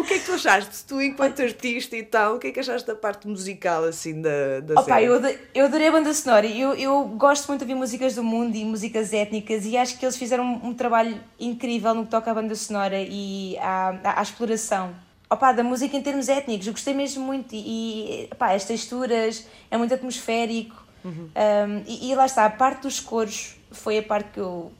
[0.04, 0.84] o que é que tu achaste?
[0.86, 4.60] Tu, enquanto artista e tal, o que é que achaste da parte musical, assim, da,
[4.60, 5.06] da Opa, série?
[5.06, 5.22] Eu,
[5.56, 6.46] eu adorei a banda sonora.
[6.46, 10.06] Eu, eu gosto muito de ouvir músicas do mundo e músicas étnicas e acho que
[10.06, 14.20] eles fizeram um, um trabalho incrível no que toca à banda sonora e à, à,
[14.20, 14.94] à exploração
[15.34, 16.68] opa, da música em termos étnicos.
[16.68, 20.84] Eu gostei mesmo muito e, e as texturas, é muito atmosférico.
[21.04, 21.30] Uhum.
[21.36, 24.72] Um, e, e, lá está, a parte dos coros foi a parte que eu.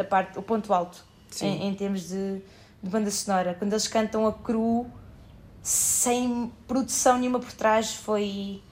[0.00, 1.04] A parte, o ponto alto
[1.42, 2.42] em, em, termos de,
[2.82, 3.54] de, banda sonora.
[3.58, 4.86] Quando eles cantam a cru,
[5.62, 8.62] sem produção nenhuma por trás, foi.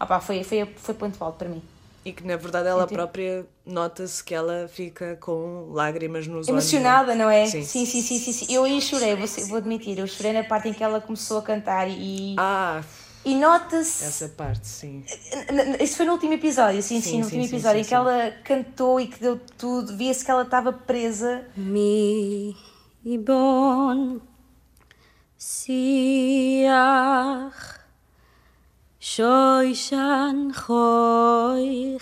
[0.00, 1.62] Opa, foi, foi, foi ponto alto para mim.
[2.04, 6.48] E que na verdade ela própria nota-se que ela fica com lágrimas nos olhos.
[6.48, 7.46] Emocionada, não é?
[7.46, 8.18] Sim, sim, sim, sim.
[8.18, 8.52] sim, sim.
[8.52, 9.96] Eu aí chorei, vou, vou admitir.
[9.98, 12.34] Eu chorei na parte em que ela começou a cantar e.
[12.38, 12.82] Ah!
[13.24, 14.04] E nota-se.
[14.04, 15.04] Essa parte, sim.
[15.80, 17.94] Isso foi no último episódio, sim, sim, sim no último sim, episódio, sim, em que
[17.94, 21.44] ela cantou e que deu tudo, via-se que ela estava presa.
[21.56, 22.56] Mi
[23.04, 24.20] bon
[25.36, 25.90] siach
[29.00, 31.98] shoishan choichim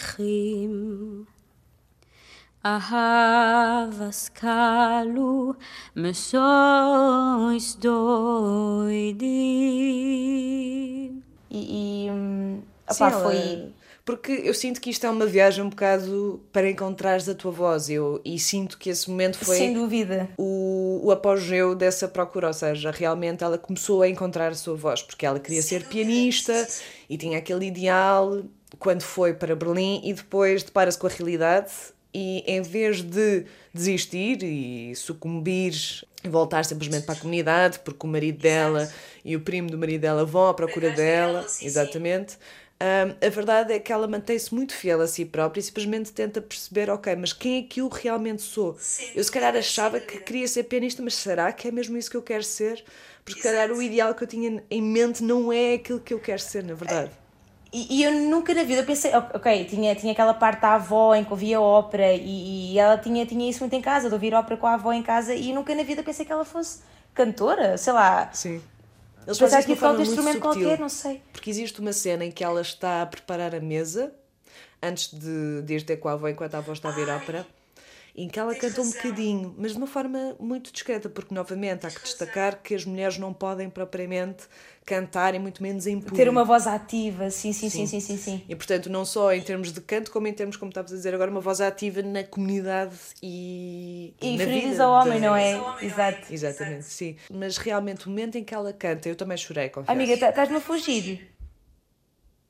[2.62, 5.56] Ahavas kalu
[5.96, 9.24] mesois doidim.
[11.48, 13.72] E, e hum, opá, Sim, foi.
[14.10, 17.88] Porque eu sinto que isto é uma viagem um bocado para encontrares a tua voz
[17.88, 20.28] eu, e sinto que esse momento foi Sem dúvida.
[20.36, 25.00] O, o apogeu dessa procura, ou seja, realmente ela começou a encontrar a sua voz,
[25.00, 26.66] porque ela queria ser pianista
[27.08, 28.42] e tinha aquele ideal
[28.80, 31.70] quando foi para Berlim e depois depara-se com a realidade
[32.12, 35.72] e em vez de desistir e sucumbir
[36.24, 38.90] e voltar simplesmente para a comunidade, porque o marido dela
[39.24, 42.36] e o primo do marido dela vão à procura dela, exatamente.
[42.82, 46.40] Um, a verdade é que ela mantém-se muito fiel a si própria e simplesmente tenta
[46.40, 48.74] perceber, ok, mas quem é que eu realmente sou?
[49.14, 52.16] Eu se calhar achava que queria ser pianista, mas será que é mesmo isso que
[52.16, 52.82] eu quero ser?
[53.22, 56.18] Porque se calhar o ideal que eu tinha em mente não é aquilo que eu
[56.18, 57.10] quero ser, na verdade.
[57.70, 61.22] E, e, eu nunca na vida pensei, ok, tinha, tinha aquela parte da avó em
[61.22, 64.56] que ouvia ópera e, e, ela tinha, tinha isso muito em casa, de ouvir ópera
[64.56, 66.80] com a avó em casa e nunca na vida pensei que ela fosse
[67.14, 68.30] cantora, sei lá.
[68.32, 68.60] Sim.
[69.26, 71.22] Eles Pensar que ia instrumento qualquer, não sei.
[71.32, 74.12] Porque existe uma cena em que ela está a preparar a mesa
[74.82, 77.46] antes de, de ir ter com a avó enquanto a avó está a ver ópera
[78.14, 81.90] em que ela canta um bocadinho, mas de uma forma muito discreta, porque novamente há
[81.90, 84.44] que destacar que as mulheres não podem propriamente
[84.84, 86.16] cantar e muito menos em público.
[86.16, 88.44] Ter uma voz ativa, sim, sim, sim, sim, sim, sim.
[88.48, 91.14] E portanto, não só em termos de canto, como em termos, como estavas a dizer
[91.14, 94.14] agora, uma voz ativa na comunidade e.
[94.20, 95.60] E referidas ao homem, não é?
[95.80, 96.32] Exato.
[96.32, 97.16] Exatamente, sim.
[97.32, 99.92] Mas realmente, o momento em que ela canta, eu também chorei, confesso.
[99.92, 101.30] Amiga, tá, estás-me a fugir.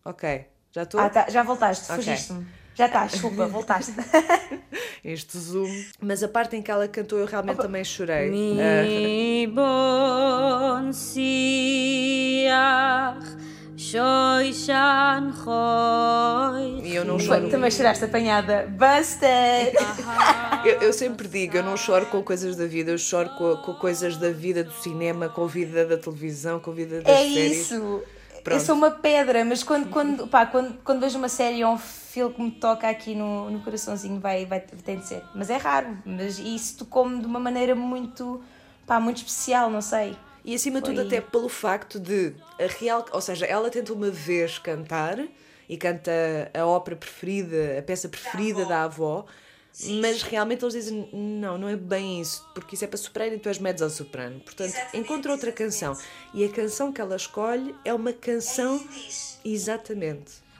[0.04, 1.00] Ok, já estou?
[1.00, 1.96] Ah, tá, já voltaste, okay.
[1.96, 2.59] fugiste-me.
[2.74, 3.92] Já estás, desculpa, voltaste.
[5.04, 5.84] este zoom.
[6.00, 7.64] Mas a parte em que ela cantou eu realmente Opa.
[7.64, 8.30] também chorei.
[8.30, 10.90] Mi bon
[16.84, 17.48] e eu não choro.
[17.48, 18.66] Também choraste apanhada.
[18.68, 19.72] Busted!
[20.64, 23.74] eu, eu, sempre digo, eu não choro com coisas da vida, eu choro com, com
[23.74, 27.16] coisas da vida do cinema, com a vida da televisão, com a vida das é
[27.16, 27.36] séries.
[27.36, 28.02] É isso!
[28.42, 28.58] Pronto.
[28.58, 31.78] Eu sou uma pedra, mas quando, quando, pá, quando, quando vejo uma série ou um
[31.78, 35.22] filme que me toca aqui no, no coraçãozinho, vai, vai, tem de ser.
[35.34, 38.42] Mas é raro, mas isso tocou-me de uma maneira muito,
[38.86, 40.16] pá, muito especial, não sei.
[40.44, 43.04] E acima de tudo, até pelo facto de a real.
[43.12, 45.18] Ou seja, ela tenta uma vez cantar
[45.68, 46.10] e canta
[46.52, 49.26] a ópera preferida, a peça preferida da avó,
[49.88, 53.38] mas realmente eles dizem: não, não é bem isso, porque isso é para soprano e
[53.38, 54.40] tu és mezzo soprano.
[54.40, 55.96] Portanto, encontra outra canção.
[56.34, 58.82] E a canção que ela escolhe é uma canção.
[59.44, 60.50] Exatamente.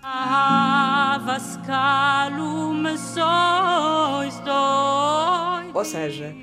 [5.74, 6.34] Ou seja,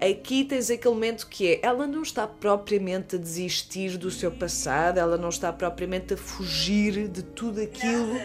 [0.00, 4.98] aqui tens aquele momento que é ela não está propriamente a desistir do seu passado,
[4.98, 8.16] ela não está propriamente a fugir de tudo aquilo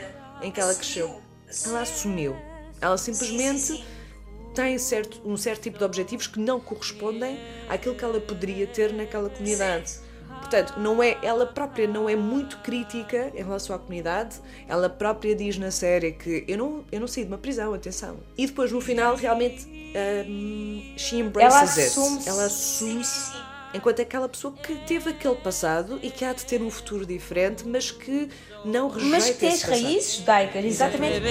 [0.44, 1.20] em que ela cresceu.
[1.66, 2.36] Ela assumiu
[2.82, 3.84] ela simplesmente
[4.54, 8.94] tem certo, um certo tipo de objetivos que não correspondem àquilo que ela poderia ter
[8.94, 10.00] naquela comunidade.
[10.40, 14.40] Portanto, não é, ela própria não é muito crítica em relação à comunidade.
[14.68, 18.18] Ela própria diz na série que eu não, eu não saí de uma prisão, atenção.
[18.38, 19.68] E depois no final realmente
[20.28, 22.30] um, she embraces ela it.
[22.30, 23.32] Ela assume-se
[23.74, 27.68] enquanto aquela pessoa que teve aquele passado e que há de ter um futuro diferente,
[27.68, 28.30] mas que
[28.66, 31.22] não rejeita Mas que tem as raízes judaicas, exatamente.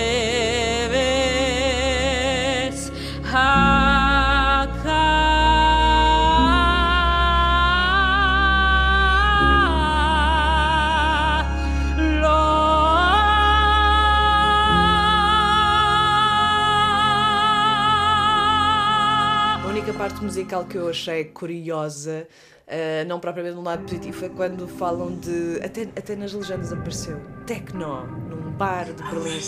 [20.20, 22.26] Musical que eu achei curiosa,
[22.66, 25.60] uh, não propriamente num lado positivo, foi quando falam de.
[25.64, 29.40] Até, até nas legendas apareceu techno num bar de Berlim.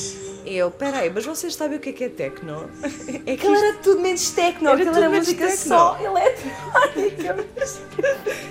[0.45, 2.69] E eu, peraí, mas vocês sabem o que é que é techno?
[3.27, 5.69] É que era tudo menos techno, era aquilo tudo era menos música techno.
[5.69, 7.47] só eletrónica.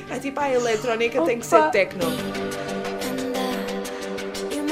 [0.10, 1.69] É tipo, ah, a eletrónica tem que ser Opa.
[1.69, 2.05] techno.
[4.51, 4.63] You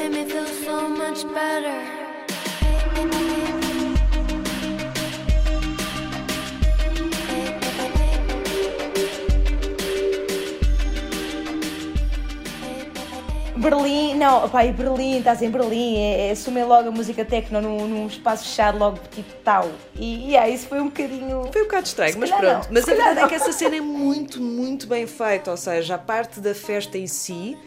[13.69, 17.61] Berlim, não, pá, e Berlim, estás em Berlim, é, é, assumem logo a música techno
[17.61, 19.69] num, num espaço fechado, logo tipo tal.
[19.95, 21.49] E, e ah, isso foi um bocadinho.
[21.51, 22.43] Foi um bocado estranho, Se mas pronto.
[22.45, 23.27] não, Mas se a verdade é não.
[23.29, 25.51] que essa cena é muito, muito bem feita.
[25.51, 27.57] Ou seja, a parte da festa em si,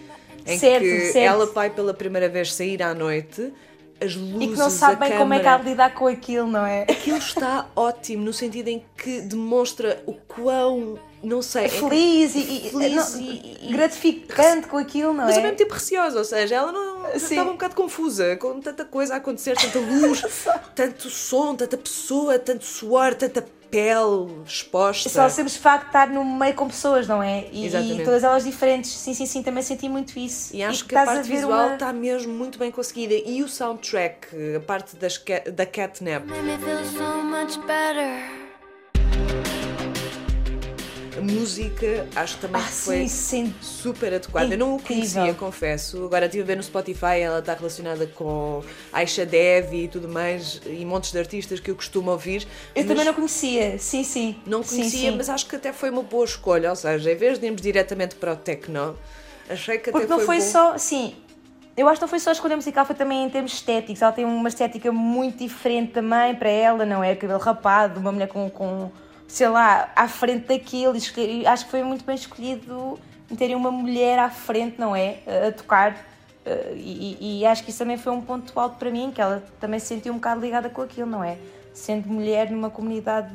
[0.46, 1.16] em Certo, que certo.
[1.18, 3.52] ela vai pela primeira vez sair à noite,
[4.02, 6.46] as luzes, E que não sabe bem como é que há de lidar com aquilo,
[6.46, 6.82] não é?
[6.82, 11.64] Aquilo está ótimo, no sentido em que demonstra o quão, não sei...
[11.66, 15.38] é que- Feliz e, e- feliz não, e- e gratificante com aquilo, não Mas é?
[15.38, 17.16] ao mesmo tempo receosa, ou seja, ela não Sim.
[17.16, 20.22] estava um bocado confusa, com tanta coisa a acontecer, tanta luz,
[20.74, 25.08] tanto som, tanta pessoa, tanto suor, tanta pele exposta.
[25.08, 27.46] Só sempre de facto estar no meio com pessoas, não é?
[27.52, 28.00] E, Exatamente.
[28.00, 28.90] e todas elas diferentes.
[28.90, 30.54] Sim, sim, sim, também senti muito isso.
[30.56, 33.14] E acho E que a estás parte ver visual uma- está mesmo muito bem conseguida.
[33.14, 35.22] E o soundtrack, a parte das
[35.54, 38.49] da catnap, Made me feel so much better.
[41.18, 43.54] A música, acho que também Ah, foi sim, sim.
[43.60, 44.54] super adequada.
[44.54, 46.04] Eu não o conhecia, confesso.
[46.04, 50.60] Agora estive a ver no Spotify, ela está relacionada com Aisha Dev e tudo mais,
[50.66, 52.46] e montes de artistas que eu costumo ouvir.
[52.74, 54.36] Eu também não conhecia, sim, sim.
[54.46, 55.16] Não Sim, conhecia, sim.
[55.16, 56.70] mas acho que até foi uma boa escolha.
[56.70, 58.96] Ou seja, em vez de irmos diretamente para o techno,
[59.48, 60.42] achei que até Porque não foi bom.
[60.44, 61.14] só, sim,
[61.76, 64.02] eu acho que não foi só a escolha musical, foi também em termos estéticos.
[64.02, 67.14] Ela tem uma estética muito diferente também para ela, não é?
[67.16, 68.90] Cabelo rapado, uma mulher com, com
[69.30, 70.94] sei lá, à frente daquilo.
[71.16, 72.98] e Acho que foi muito bem escolhido
[73.30, 75.18] em terem uma mulher à frente, não é?
[75.48, 75.96] A, tocar.
[76.44, 79.42] Eh, E, e- acho que isso também foi um ponto alto para mim, que ela
[79.60, 81.36] também se sentiu um bocado ligada com aquilo, não é?
[81.72, 83.30] Sendo mulher numa comunidade.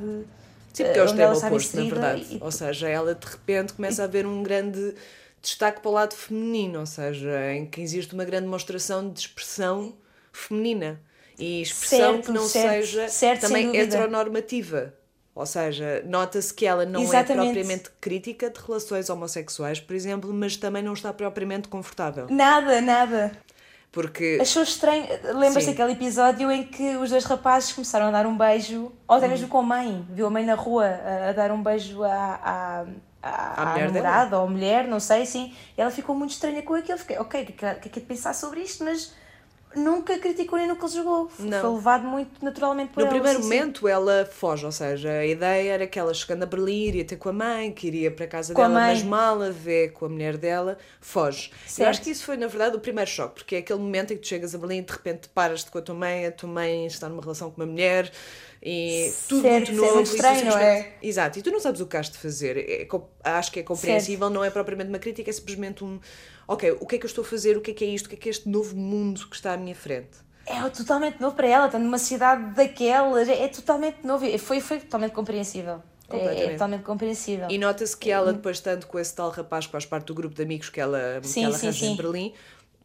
[0.73, 2.25] Sim, porque eh, é o extremo oposto, na verdade.
[2.35, 4.93] e- Ou seja, ela de repente começa a haver um grande
[5.41, 9.93] destaque para o lado feminino, ou seja, em que existe uma grande demonstração de expressão
[10.33, 10.99] feminina.
[11.37, 14.93] E expressão Certo, que não certo, seja certo, também heteronormativa.
[15.35, 17.31] Ou seja, nota-se que ela não Exatamente.
[17.31, 22.27] é propriamente crítica de relações homossexuais, por exemplo, mas também não está propriamente confortável.
[22.29, 23.31] Nada, nada.
[23.91, 25.05] Porque Achou estranho.
[25.23, 25.71] Lembras-te Sim.
[25.71, 29.29] daquele episódio em que os dois rapazes começaram a dar um beijo, ou até Hum.
[29.29, 32.39] mesmo com a mãe, viu a mãe na rua a, a dar um beijo à,
[32.43, 32.85] à,
[33.21, 35.53] à, À à namorada ou à mulher, não sei, sim.
[35.77, 36.97] E ela ficou muito estranha com aquilo.
[36.97, 38.83] Fiquei, ok, o que, é que, o que é que é de pensar sobre isto?
[38.83, 39.13] Mas
[39.75, 41.29] nunca criticou nem nunca jogou.
[41.39, 41.61] Não.
[41.61, 43.13] Foi levado muito naturalmente por No ela.
[43.13, 43.55] primeiro sim, sim.
[43.55, 47.15] momento ela foge, ou seja, a ideia era que ela chegando a Berlim iria ter
[47.17, 48.93] com a mãe, que iria para a casa Com a dela, mãe.
[48.95, 51.51] mas mal a vê com a mulher dela, foge.
[51.51, 51.89] Eu Certo.
[51.89, 54.21] acho que isso foi, na verdade, o primeiro choque, porque é aquele momento em que
[54.23, 56.85] tu chegas a Berlim e de repente paras-te com a tua mãe, a tua mãe
[56.85, 58.11] está numa relação com uma mulher
[58.67, 59.95] e tudo Certo, muito isso é novo.
[59.95, 60.93] muito estranho, não é?
[61.01, 62.57] Exato, e tu não sabes o que has de fazer.
[62.57, 65.99] É co- acho que é compreensível, não é propriamente uma crítica, é simplesmente um
[66.47, 68.07] ok, o que é que eu estou a fazer, o que é que é isto,
[68.07, 70.17] o que é que é este novo mundo que está à minha frente.
[70.47, 74.25] É totalmente novo para ela, está numa cidade daquelas, é, é totalmente novo.
[74.39, 75.81] Foi, foi totalmente compreensível.
[76.09, 77.47] É, é totalmente compreensível.
[77.49, 80.35] E nota-se que ela, depois, tanto com esse tal rapaz que faz parte do grupo
[80.35, 81.95] de amigos que ela, Sim, que ela sim, arranja em sim.
[81.95, 82.33] Berlim,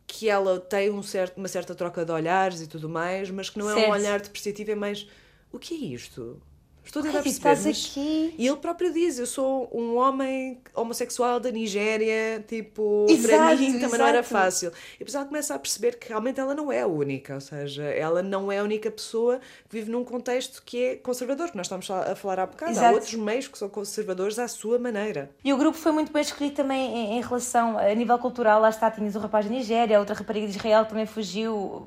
[0.07, 3.59] que ela tem um certo, uma certa troca de olhares e tudo mais, mas que
[3.59, 3.91] não é um Certo.
[3.91, 5.07] olhar depreciativo, é mais
[5.53, 6.41] o que é isto?
[6.83, 7.71] Estou a tentar perceber.
[7.71, 8.35] aqui.
[8.39, 13.79] E ele próprio diz: Eu sou um homem homossexual da Nigéria, tipo, para Exato, mim
[13.79, 14.29] também não era exato.
[14.29, 14.73] fácil.
[14.97, 17.85] E depois ela começa a perceber que realmente ela não é a única, ou seja,
[17.85, 21.67] ela não é a única pessoa que vive num contexto que é conservador, que nós
[21.67, 22.71] estamos a falar há bocado.
[22.71, 22.95] Há Exato.
[22.95, 25.31] outros meios que são conservadores à sua maneira.
[25.45, 28.61] E o grupo foi muito bem escolhido também em, em relação a nível cultural.
[28.61, 31.87] Lá está, tinhas o rapaz da Nigéria, outra rapariga de Israel também fugiu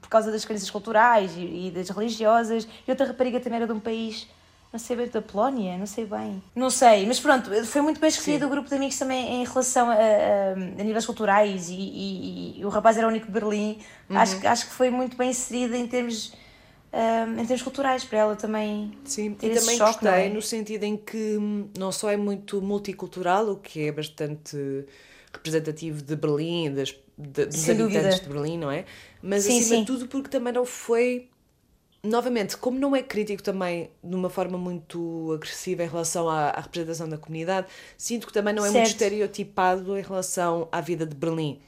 [0.00, 3.72] por causa das crenças culturais e, e das religiosas, e outra rapariga também era de
[3.72, 4.26] um país,
[4.72, 6.42] não sei bem, da Polónia, não sei bem.
[6.56, 9.90] Não sei, mas pronto, foi muito bem escolhido o grupo de amigos também em relação
[9.90, 13.78] a, a, a níveis culturais e, e- e o rapaz era o único de Berlim.
[14.08, 14.16] Uhum.
[14.18, 16.32] Acho, que- acho que foi muito bem inserido em termos.
[16.92, 20.28] ah, em termos culturais, para ela também Sim, ter e também choque, gostei é?
[20.28, 24.56] no sentido em que hum, não só é muito multicultural, o que é bastante
[25.32, 28.20] representativo de Berlim, das, de- dos Sem habitantes dúvida.
[28.20, 28.84] de Berlim, não é?
[29.22, 29.80] Mas Sim, acima sim.
[29.80, 31.28] de tudo porque também não foi.
[32.04, 36.60] Novamente, como não é crítico também de uma forma muito agressiva em relação à, à
[36.60, 38.90] representação da comunidade, sinto que também não é muito Certo.
[39.00, 41.60] estereotipado em relação à vida de Berlim.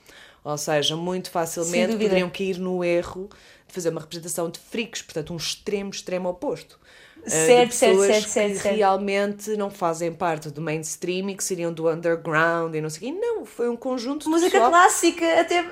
[0.43, 3.31] Ou seja, muito facilmente poderiam cair no erro
[3.75, 6.79] fazer uma representação de freaks, portanto, um extremo, extremo oposto.
[7.27, 8.77] Certo, de pessoas certo, certo, que certo.
[8.77, 13.12] realmente não fazem parte do mainstream e que seriam do underground e não sei o
[13.12, 13.18] quê.
[13.18, 15.64] Não, foi um conjunto de Música clássica, até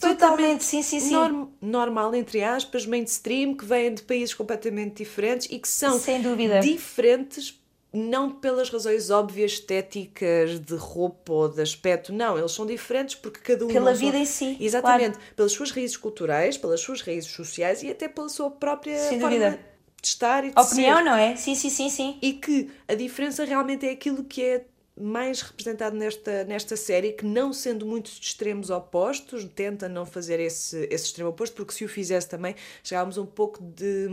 [0.00, 1.12] totalmente, sim, sim, sim.
[1.12, 6.22] norm- normal, entre aspas, mainstream, que vêm de países completamente diferentes e que são Sem
[6.22, 6.60] dúvida.
[6.60, 7.61] diferentes
[7.92, 13.40] não pelas razões óbvias estéticas de roupa ou de aspecto, não, eles são diferentes porque
[13.40, 17.30] cada um Pela são- vida em si, Exatamente, pelas suas raízes culturais, pelas suas raízes
[17.30, 19.60] sociais e até pela sua própria Sem forma dúvida.
[20.00, 21.04] de estar e de Opinião, ser.
[21.04, 21.36] não é?
[21.36, 22.18] Sim, sim, sim, sim.
[22.22, 24.64] E que a diferença realmente é aquilo que é
[24.98, 30.38] mais representado nesta, nesta série, que não sendo muito de extremos opostos, tenta não fazer
[30.38, 34.08] esse, esse extremo oposto, porque se o fizesse também, chegávamos a um pouco de,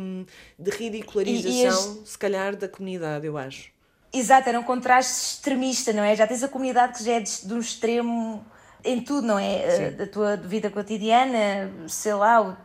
[0.58, 3.72] de ridicularização, se calhar, da comunidade, eu acho.
[4.12, 6.16] Exato, era um contraste extremista, não é?
[6.16, 8.44] Já tens a comunidade que já é de, de um extremo
[8.84, 9.92] em tudo, não é?
[9.92, 9.98] Sim.
[9.98, 12.58] Da tua vida cotidiana, sei lá, o,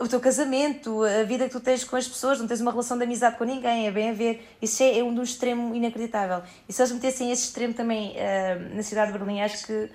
[0.00, 2.96] o teu casamento, a vida que tu tens com as pessoas, não tens uma relação
[2.96, 4.42] de amizade com ninguém, é bem a ver.
[4.60, 6.42] Isso é, é um um extremo inacreditável.
[6.68, 9.88] E se eles metessem esse extremo também ah, na cidade de Berlim, acho que,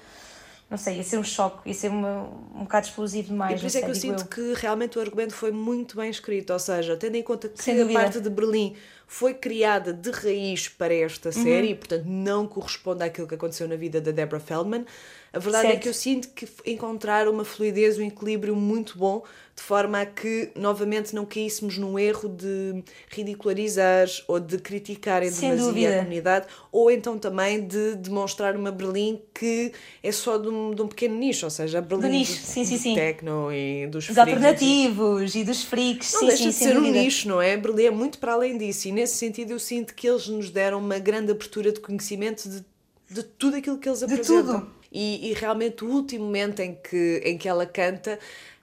[0.70, 2.24] não sei, ia ser um choque, ia ser uma,
[2.56, 3.56] um bocado explosivo demais.
[3.58, 6.54] E por isso é que eu sinto que realmente o argumento foi muito bem escrito,
[6.54, 8.76] ou seja, tendo em conta que a parte de Berlim
[9.08, 11.44] foi criada de raiz para esta Uhum.
[11.44, 14.86] série e, portanto, não corresponde àquilo que aconteceu na vida da Deborah Feldman.
[15.34, 15.82] A verdade é Certo.
[15.82, 19.24] que eu sinto que encontraram uma fluidez, um equilíbrio muito bom,
[19.60, 25.30] de forma a que, novamente, não caíssemos num erro de ridicularizar ou de criticar em
[25.30, 30.74] demasia a comunidade, ou então também de demonstrar uma Berlim que é só de um,
[30.74, 32.94] de um pequeno nicho, ou seja, a Berlim nicho, do- sim, sim, do sim.
[32.96, 36.82] techno e dos Dos alternativos e dos freaks, Não sim, deixa sim, de ser um
[36.82, 37.02] dúvida.
[37.02, 37.58] nicho, não é?
[37.58, 40.80] Berlim é muito para além disso e nesse sentido eu sinto que eles nos deram
[40.80, 42.64] uma grande abertura de conhecimento de,
[43.12, 44.62] de tudo aquilo que eles apresentam.
[44.62, 44.80] tudo.
[44.92, 48.18] E, e realmente o último momento em que, em que ela canta,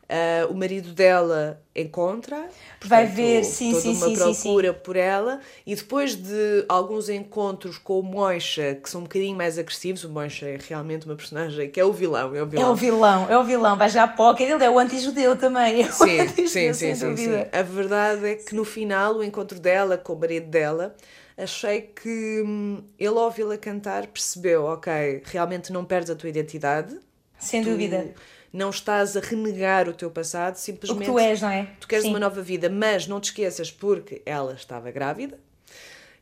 [0.08, 2.48] ah, o marido dela encontra,
[2.84, 4.48] Vai portanto, ver, sim, toda sim, uma sim, sim, sim.
[4.54, 9.36] procura por ela e depois de alguns encontros com o Moisha que são um bocadinho
[9.36, 12.48] mais agressivos, o Moisha é realmente uma personagem que é o vilão, é o É
[12.48, 12.72] vilão.
[12.72, 15.82] o vilão, é o vilão, vai já a póquer, ele é o anti-judeu também.
[15.82, 17.46] É o Sim, anti-judeu, sim, sim, sem sim, sim.
[17.52, 20.96] A verdade é que no final, o encontro dela com o marido dela,
[21.36, 26.98] achei que hum, ele ao ouvi-la cantar percebeu, ok, realmente não perdes a tua identidade.
[27.38, 28.14] Sem tu dúvida.
[28.52, 31.68] Não estás a renegar o teu passado, O simplesmente que tu és, não é?
[31.80, 32.10] tu queres Sim.
[32.10, 35.38] uma nova vida, mas não te esqueças porque ela estava grávida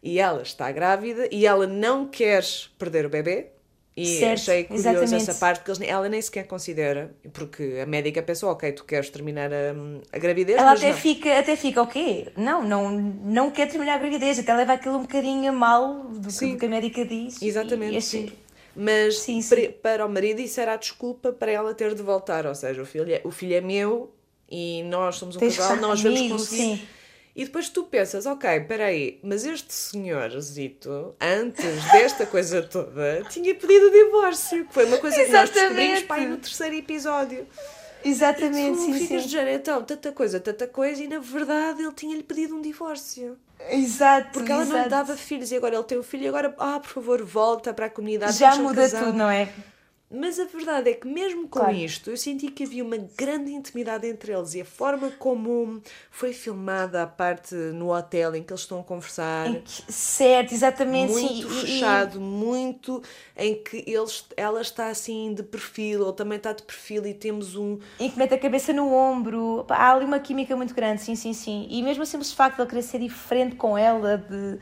[0.02, 2.42] e ela está grávida e ela não quer
[2.78, 3.48] perder o bebê.
[3.96, 5.14] E Certo, achei curioso exatamente.
[5.30, 9.08] essa parte, porque eles- ela nem sequer considera, porque a médica pensou, ok, tu queres
[9.08, 9.72] terminar a,
[10.12, 10.96] a gravidez, Ela até não.
[10.98, 12.26] fica, até fica, o quê?
[12.36, 16.28] Não, não, não quer terminar a gravidez, até leva aquilo um bocadinho a mal do,
[16.28, 17.40] que, do que a médica diz.
[17.40, 18.24] Exatamente, E sim.
[18.24, 18.38] achei-
[18.76, 22.54] Mas para, para o marido isso era a desculpa para ela ter de voltar, ou
[22.54, 24.12] seja, o filho é, o filho é meu
[24.50, 26.56] e nós somos um Tens casal, nós vamos comigo, conseguir.
[26.78, 26.82] sim.
[27.36, 33.52] E depois tu pensas, ok, espera aí, mas este senhorzito, antes desta coisa toda, tinha
[33.54, 36.06] pedido o divórcio, que foi uma coisa que nós descobrimos Exatamente.
[36.06, 37.46] pai, no terceiro episódio.
[38.04, 39.28] Exatamente, sim, ficas sim.
[39.28, 43.38] de género, então, tanta coisa, tanta coisa, e na verdade ele tinha-lhe pedido um divórcio.
[43.70, 44.90] Exato, Porque ela não lhe exato.
[44.90, 47.86] dava filhos e agora ele tem um filho e agora, ah, por favor, volta para
[47.86, 48.36] a comunidade.
[48.36, 49.48] Já muda tudo, não é?
[50.16, 51.74] Mas a verdade é que mesmo com Claro.
[51.74, 56.32] isto, eu senti que havia uma grande intimidade entre eles e a forma como foi
[56.32, 59.50] filmada a parte no hotel em que eles estão a conversar.
[59.62, 61.10] Que- certo, exatamente.
[61.10, 63.02] Muito sim, e- e- fechado, muito
[63.36, 67.56] em que eles, ela está assim de perfil, ele também está de perfil e temos
[67.56, 67.78] um.
[67.98, 69.64] em que mete a cabeça no ombro.
[69.68, 71.66] Há ali uma química muito grande, sim, sim, sim.
[71.70, 74.58] E mesmo o simples facto de ele querer ser diferente com ela, de.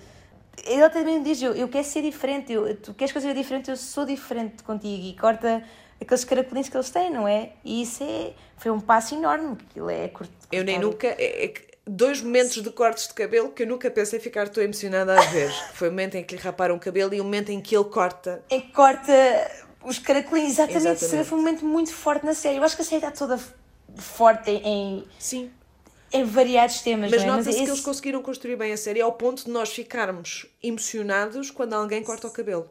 [0.64, 3.70] Ele também diz: Eu, eu quero ser diferente, eu, tu queres que eu seja diferente,
[3.70, 5.04] eu sou diferente contigo.
[5.04, 5.62] E corta
[6.00, 7.52] aqueles caracolinhos que eles têm, não é?
[7.64, 10.12] E isso é, foi um passo enorme, ele é.
[10.50, 11.06] Eu nem nunca.
[11.06, 11.54] É, é
[11.86, 15.50] dois momentos de cortes de cabelo que eu nunca pensei ficar tão emocionada a ver.
[15.74, 17.84] Foi o momento em que lhe raparam o cabelo e o momento em que ele
[17.84, 18.42] corta.
[18.50, 19.12] Em que corta
[19.84, 21.04] os caracolinhos, exatamente.
[21.04, 21.28] Exatamente.
[21.28, 22.58] Foi um momento muito forte na série.
[22.58, 23.40] Eu acho que a série está toda
[23.96, 25.50] forte em, Sim.
[26.12, 27.36] Em variados temas, Mas não é?
[27.38, 31.72] nota-se que eles conseguiram construir bem a série ao ponto de nós ficarmos emocionados quando
[31.74, 32.70] alguém corta o cabelo.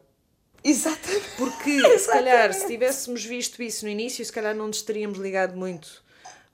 [0.64, 1.24] Exatamente.
[1.36, 5.56] Porque, se calhar, se tivéssemos visto isso no início, se calhar não nos teríamos ligado
[5.56, 6.02] muito.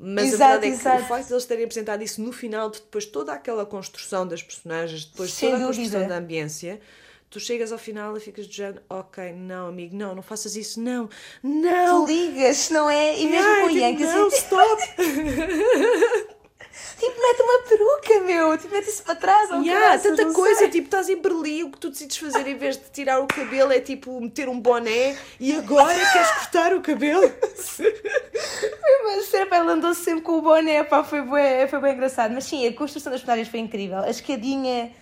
[0.01, 1.03] Mas Exato, a verdade é que exato.
[1.03, 4.43] o facto de eles terem apresentado isso no final, de depois toda aquela construção das
[4.43, 5.82] personagens, depois de Sem toda a dúvida.
[5.82, 6.80] construção da ambiência,
[7.28, 11.11] tu chegas ao final e ficas género, ok, não, amigo, não, não faças isso, não,
[11.43, 12.07] não.
[12.07, 13.18] Tu ligas, não é?
[13.18, 14.07] E mesmo Ai, com o Yankees.
[14.14, 14.82] não, stop!
[16.99, 18.59] Tipo, mete uma peruca, meu.
[18.59, 19.51] Tipo, mete isso para trás.
[19.51, 20.70] ou Yeah, caraças, tanta coisa, sei.
[20.70, 23.72] tipo, estás em Berlim, o que tu decides fazer em vez de tirar o cabelo
[23.72, 27.22] é tipo meter um boné e agora queres cortar o cabelo?
[29.05, 32.33] Mas sempre ela andou sempre com o boné, pá, foi bem, foi bem engraçado.
[32.33, 33.99] Mas sim, a construção das personagens foi incrível.
[33.99, 34.93] A escadinha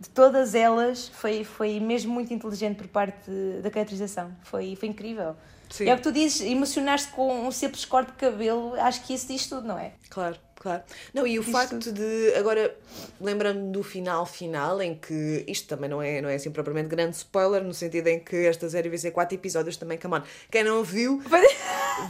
[0.00, 3.30] de todas elas foi, foi mesmo muito inteligente por parte
[3.62, 4.32] da caracterização.
[4.42, 5.36] Foi, foi incrível.
[5.70, 5.88] Sim.
[5.88, 9.28] É o que tu dizes, emocionaste com um simples corte de cabelo, acho que isso
[9.28, 9.92] diz tudo, não é?
[10.10, 10.82] Claro, claro.
[11.12, 12.74] Não, e o Isto- facto de, agora,
[13.20, 17.16] lembrando do final final, em que isto também não é, não é assim propriamente grande
[17.16, 20.22] spoiler, no sentido em que esta série vai ser quatro episódios também, come on.
[20.50, 21.20] Quem não viu,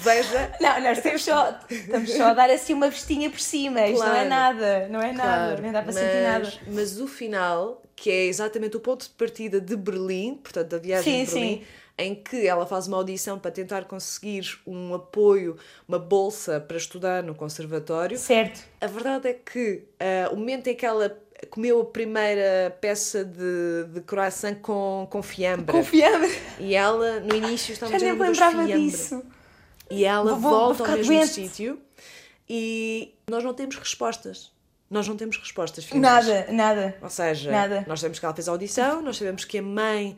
[0.01, 0.53] veja.
[0.61, 4.07] Não, nós estamos só, estamos só a dar assim uma vestinha por cima, isto não
[4.15, 4.29] é Claro.
[4.29, 6.53] nada, não é nada, Claro, nem dá para mas, sentir nada.
[6.69, 11.05] Mas o final, que é exatamente o ponto de partida de Berlim, portanto, da viagem
[11.13, 11.65] Sim, de Berlim, sim.
[11.99, 17.23] Em que ela faz uma audição para tentar conseguir um apoio, uma bolsa para estudar
[17.23, 18.19] no conservatório.
[18.19, 18.65] Certo.
[18.81, 21.17] A verdade é que ah, o momento em que ela
[21.51, 25.73] comeu a primeira peça de, de croissant com, com fiambre.
[25.73, 26.31] Com fiambre.
[26.59, 29.23] E ela, no início, estava Já nem me lembrava disso.
[29.91, 31.79] E ela Vou- volta vou ao mesmo sítio
[32.49, 34.51] e nós não temos respostas.
[34.91, 36.27] Nós não temos respostas finais.
[36.27, 36.97] Nada, nada.
[37.03, 37.85] Ou seja, Nada.
[37.89, 40.17] nós sabemos que ela fez a audição, nós sabemos que a mãe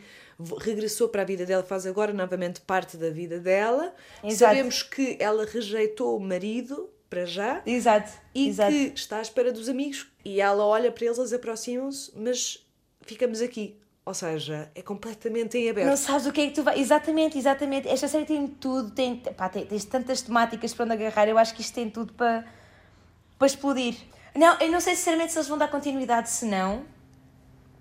[0.61, 3.95] regressou para a vida dela, faz agora novamente parte da vida dela.
[4.22, 4.55] Exato.
[4.55, 7.62] Sabemos que ela rejeitou o marido para já.
[7.64, 8.12] Exato.
[8.35, 8.72] E exato.
[8.72, 10.07] que está à espera dos amigos.
[10.24, 12.66] E ela olha para eles, eles aproximam-se, mas
[13.03, 13.78] ficamos aqui.
[14.07, 15.89] Ou seja, é completamente em aberto.
[15.89, 16.78] Não sabes o que é que tu vai.
[16.78, 17.89] Exatamente, exatamente.
[17.89, 21.26] Esta série tem tudo, tem, pá, tem, tens tantas temáticas para onde agarrar.
[21.26, 22.45] Eu acho que isto tem tudo para,
[23.39, 23.97] para explodir.
[24.35, 26.85] Não, eu não sei sinceramente se eles vão dar continuidade, se não.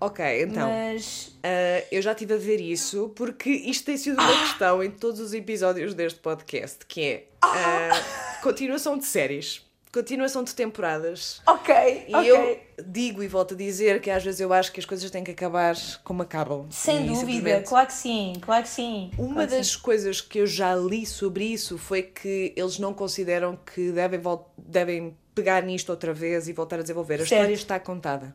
[0.00, 0.68] Ok, então.
[0.68, 1.36] Mas.
[1.42, 5.20] ah, eu já estive a ver isso porque isto tem sido uma questão em todos
[5.20, 11.40] os episódios deste podcast, que é ah, continuação de séries, continuação de temporadas.
[11.46, 11.72] Ok,
[12.08, 12.30] E ok.
[12.30, 15.22] eu digo e volto a dizer que às vezes eu acho que as coisas têm
[15.24, 16.66] que acabar como acabam.
[16.70, 19.10] Sem E, dúvida, simplesmente, claro que sim, claro que sim.
[19.16, 19.78] Uma claro das sim.
[19.78, 24.20] coisas que eu já li sobre isso foi que eles não consideram que devem,
[24.58, 27.14] devem pegar nisto outra vez e voltar a desenvolver.
[27.14, 27.32] A Certo.
[27.32, 28.34] história está contada.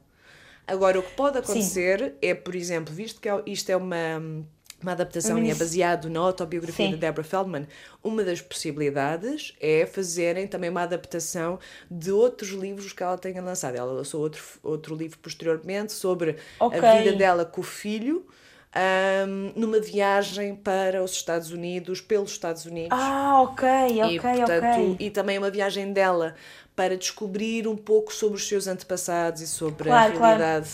[0.70, 4.46] Agora, o que pode acontecer é, por exemplo, visto que é- isto é uma,
[4.82, 6.92] uma adaptação e é baseado na autobiografia Sim.
[6.92, 7.68] de Deborah Feldman,
[8.04, 11.60] uma das possibilidades é fazerem também uma adaptação
[11.90, 13.76] de outros livros que ela tenha lançado.
[13.76, 16.78] Ela lançou outro, outro livro posteriormente sobre Ok.
[16.78, 18.26] a vida dela com o filho.
[18.72, 22.90] ahm, numa viagem para os Estados Unidos, pelos Estados Unidos.
[22.92, 23.68] Ah, ok,
[24.04, 24.96] ok, e, portanto, ok.
[25.00, 26.36] e também uma viagem dela
[26.80, 30.38] para descobrir um pouco sobre os seus antepassados e sobre Claro, a claro.
[30.40, 30.70] realidade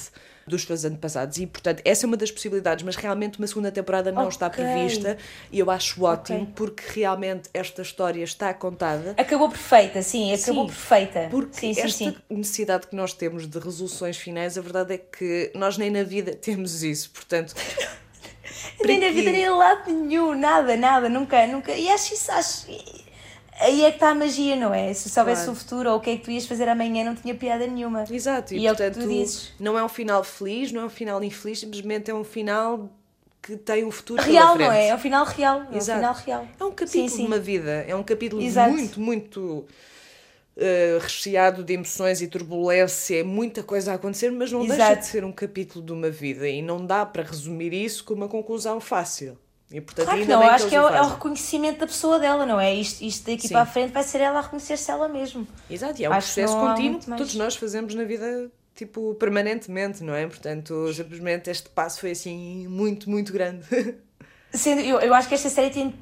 [0.45, 1.39] dos seus antepassados.
[1.39, 4.63] E, portanto, essa é uma das possibilidades, mas realmente uma segunda temporada não está Ok.
[4.63, 5.17] prevista
[5.51, 6.51] e eu acho ótimo Ok.
[6.53, 9.15] porque realmente esta história está contada.
[9.17, 11.27] Acabou perfeita, sim, acabou Sim, perfeita.
[11.31, 15.51] Porque sim, sim, esta necessidade que nós temos de resoluções finais, a verdade é que
[15.55, 17.09] nós nem na vida temos isso.
[17.09, 17.55] Portanto,
[18.85, 21.71] Nem na vida, nem em lado nenhum, nada, nada, nunca, nunca.
[21.71, 22.67] E acho isso, acho.
[23.59, 24.93] Aí é que está a magia, não é?
[24.93, 25.51] Se soubesse Claro.
[25.53, 28.03] o futuro ou o que é que tu ias fazer amanhã, não tinha piada nenhuma.
[28.09, 29.53] Exato, e, E é portanto tu dizes.
[29.59, 32.89] não é um final feliz, não é um final infeliz, simplesmente é um final
[33.41, 34.87] que tem um futuro Real, não é?
[34.89, 35.61] É um final real.
[35.71, 35.99] É um Exato.
[35.99, 36.47] final real.
[36.59, 37.25] É um capítulo Sim, de sim.
[37.27, 38.71] uma vida, é um capítulo Exato.
[38.73, 39.65] muito, muito
[40.57, 44.99] eh, recheado de emoções e turbulência, é muita coisa a acontecer, mas não deixa Exato.
[45.01, 48.27] de ser um capítulo de uma vida e não dá para resumir isso com uma
[48.27, 49.37] conclusão fácil.
[49.71, 52.19] E, portanto, Claro que não, acho eles que é o é o reconhecimento da pessoa
[52.19, 52.73] dela, não é?
[52.73, 53.53] Isto, isto daqui Sim.
[53.53, 55.47] para a frente vai ser ela a reconhecer-se ela mesmo.
[55.69, 59.15] Exato, e é um Acho que processo contínuo que todos nós fazemos na vida, tipo,
[59.15, 60.27] permanentemente, não é?
[60.27, 63.65] Portanto, simplesmente este passo foi assim muito, muito grande.
[64.53, 65.93] Sendo, eu, eu acho que esta série tem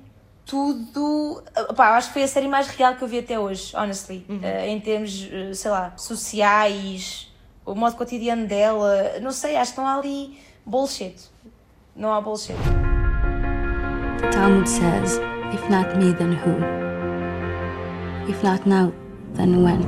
[0.45, 1.43] tudo.
[1.75, 4.25] Pá, acho que foi a série mais real que eu vi até hoje, honestly.
[4.27, 4.39] Uhum.
[4.43, 7.33] Eh, em termos, eh, sei lá, sociais,
[7.65, 9.19] o modo cotidiano dela.
[9.21, 11.15] Não sei, acho que não há ali bullshit.
[11.95, 12.57] Não há bullshit.
[14.31, 15.19] Talmud says,
[15.53, 16.53] if not me, then who?
[18.29, 18.93] If not now,
[19.33, 19.81] then when?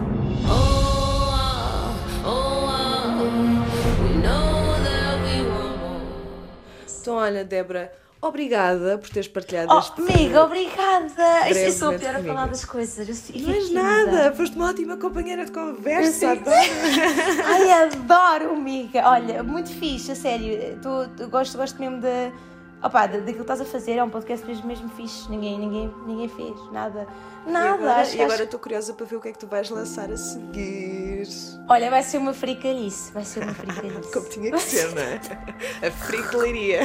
[7.01, 10.01] Então, olha, Débora, obrigada por teres partilhado Oh, este.
[10.01, 11.49] amiga, obrigada!
[11.49, 13.29] Eu a momento pior a falar das coisas.
[13.35, 16.31] Não és nada, foste uma ótima companheira de conversa.
[16.31, 16.55] Adoro.
[17.45, 19.07] Ai, adoro, amiga.
[19.07, 20.79] Olha, muito fixe, a sério.
[20.81, 22.31] Tu, tu gosto, gosto mesmo de.
[22.85, 25.27] Opa, da- daquilo que estás a fazer, é um podcast mesmo, mesmo fixe.
[25.29, 27.07] Ninguém, ninguém, ninguém fez, nada.
[27.47, 29.39] Nada, e agora, acho, e agora acho- estou curiosa para ver o que é que
[29.39, 31.27] tu vais lançar a seguir.
[31.67, 33.11] Olha, vai ser uma fricarice.
[33.11, 34.09] Vai ser uma fricarice.
[34.13, 35.19] Como tinha que ser, não é?
[35.87, 36.81] A fricleiria.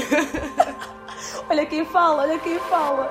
[1.50, 3.10] olha quem fala, olha quem fala.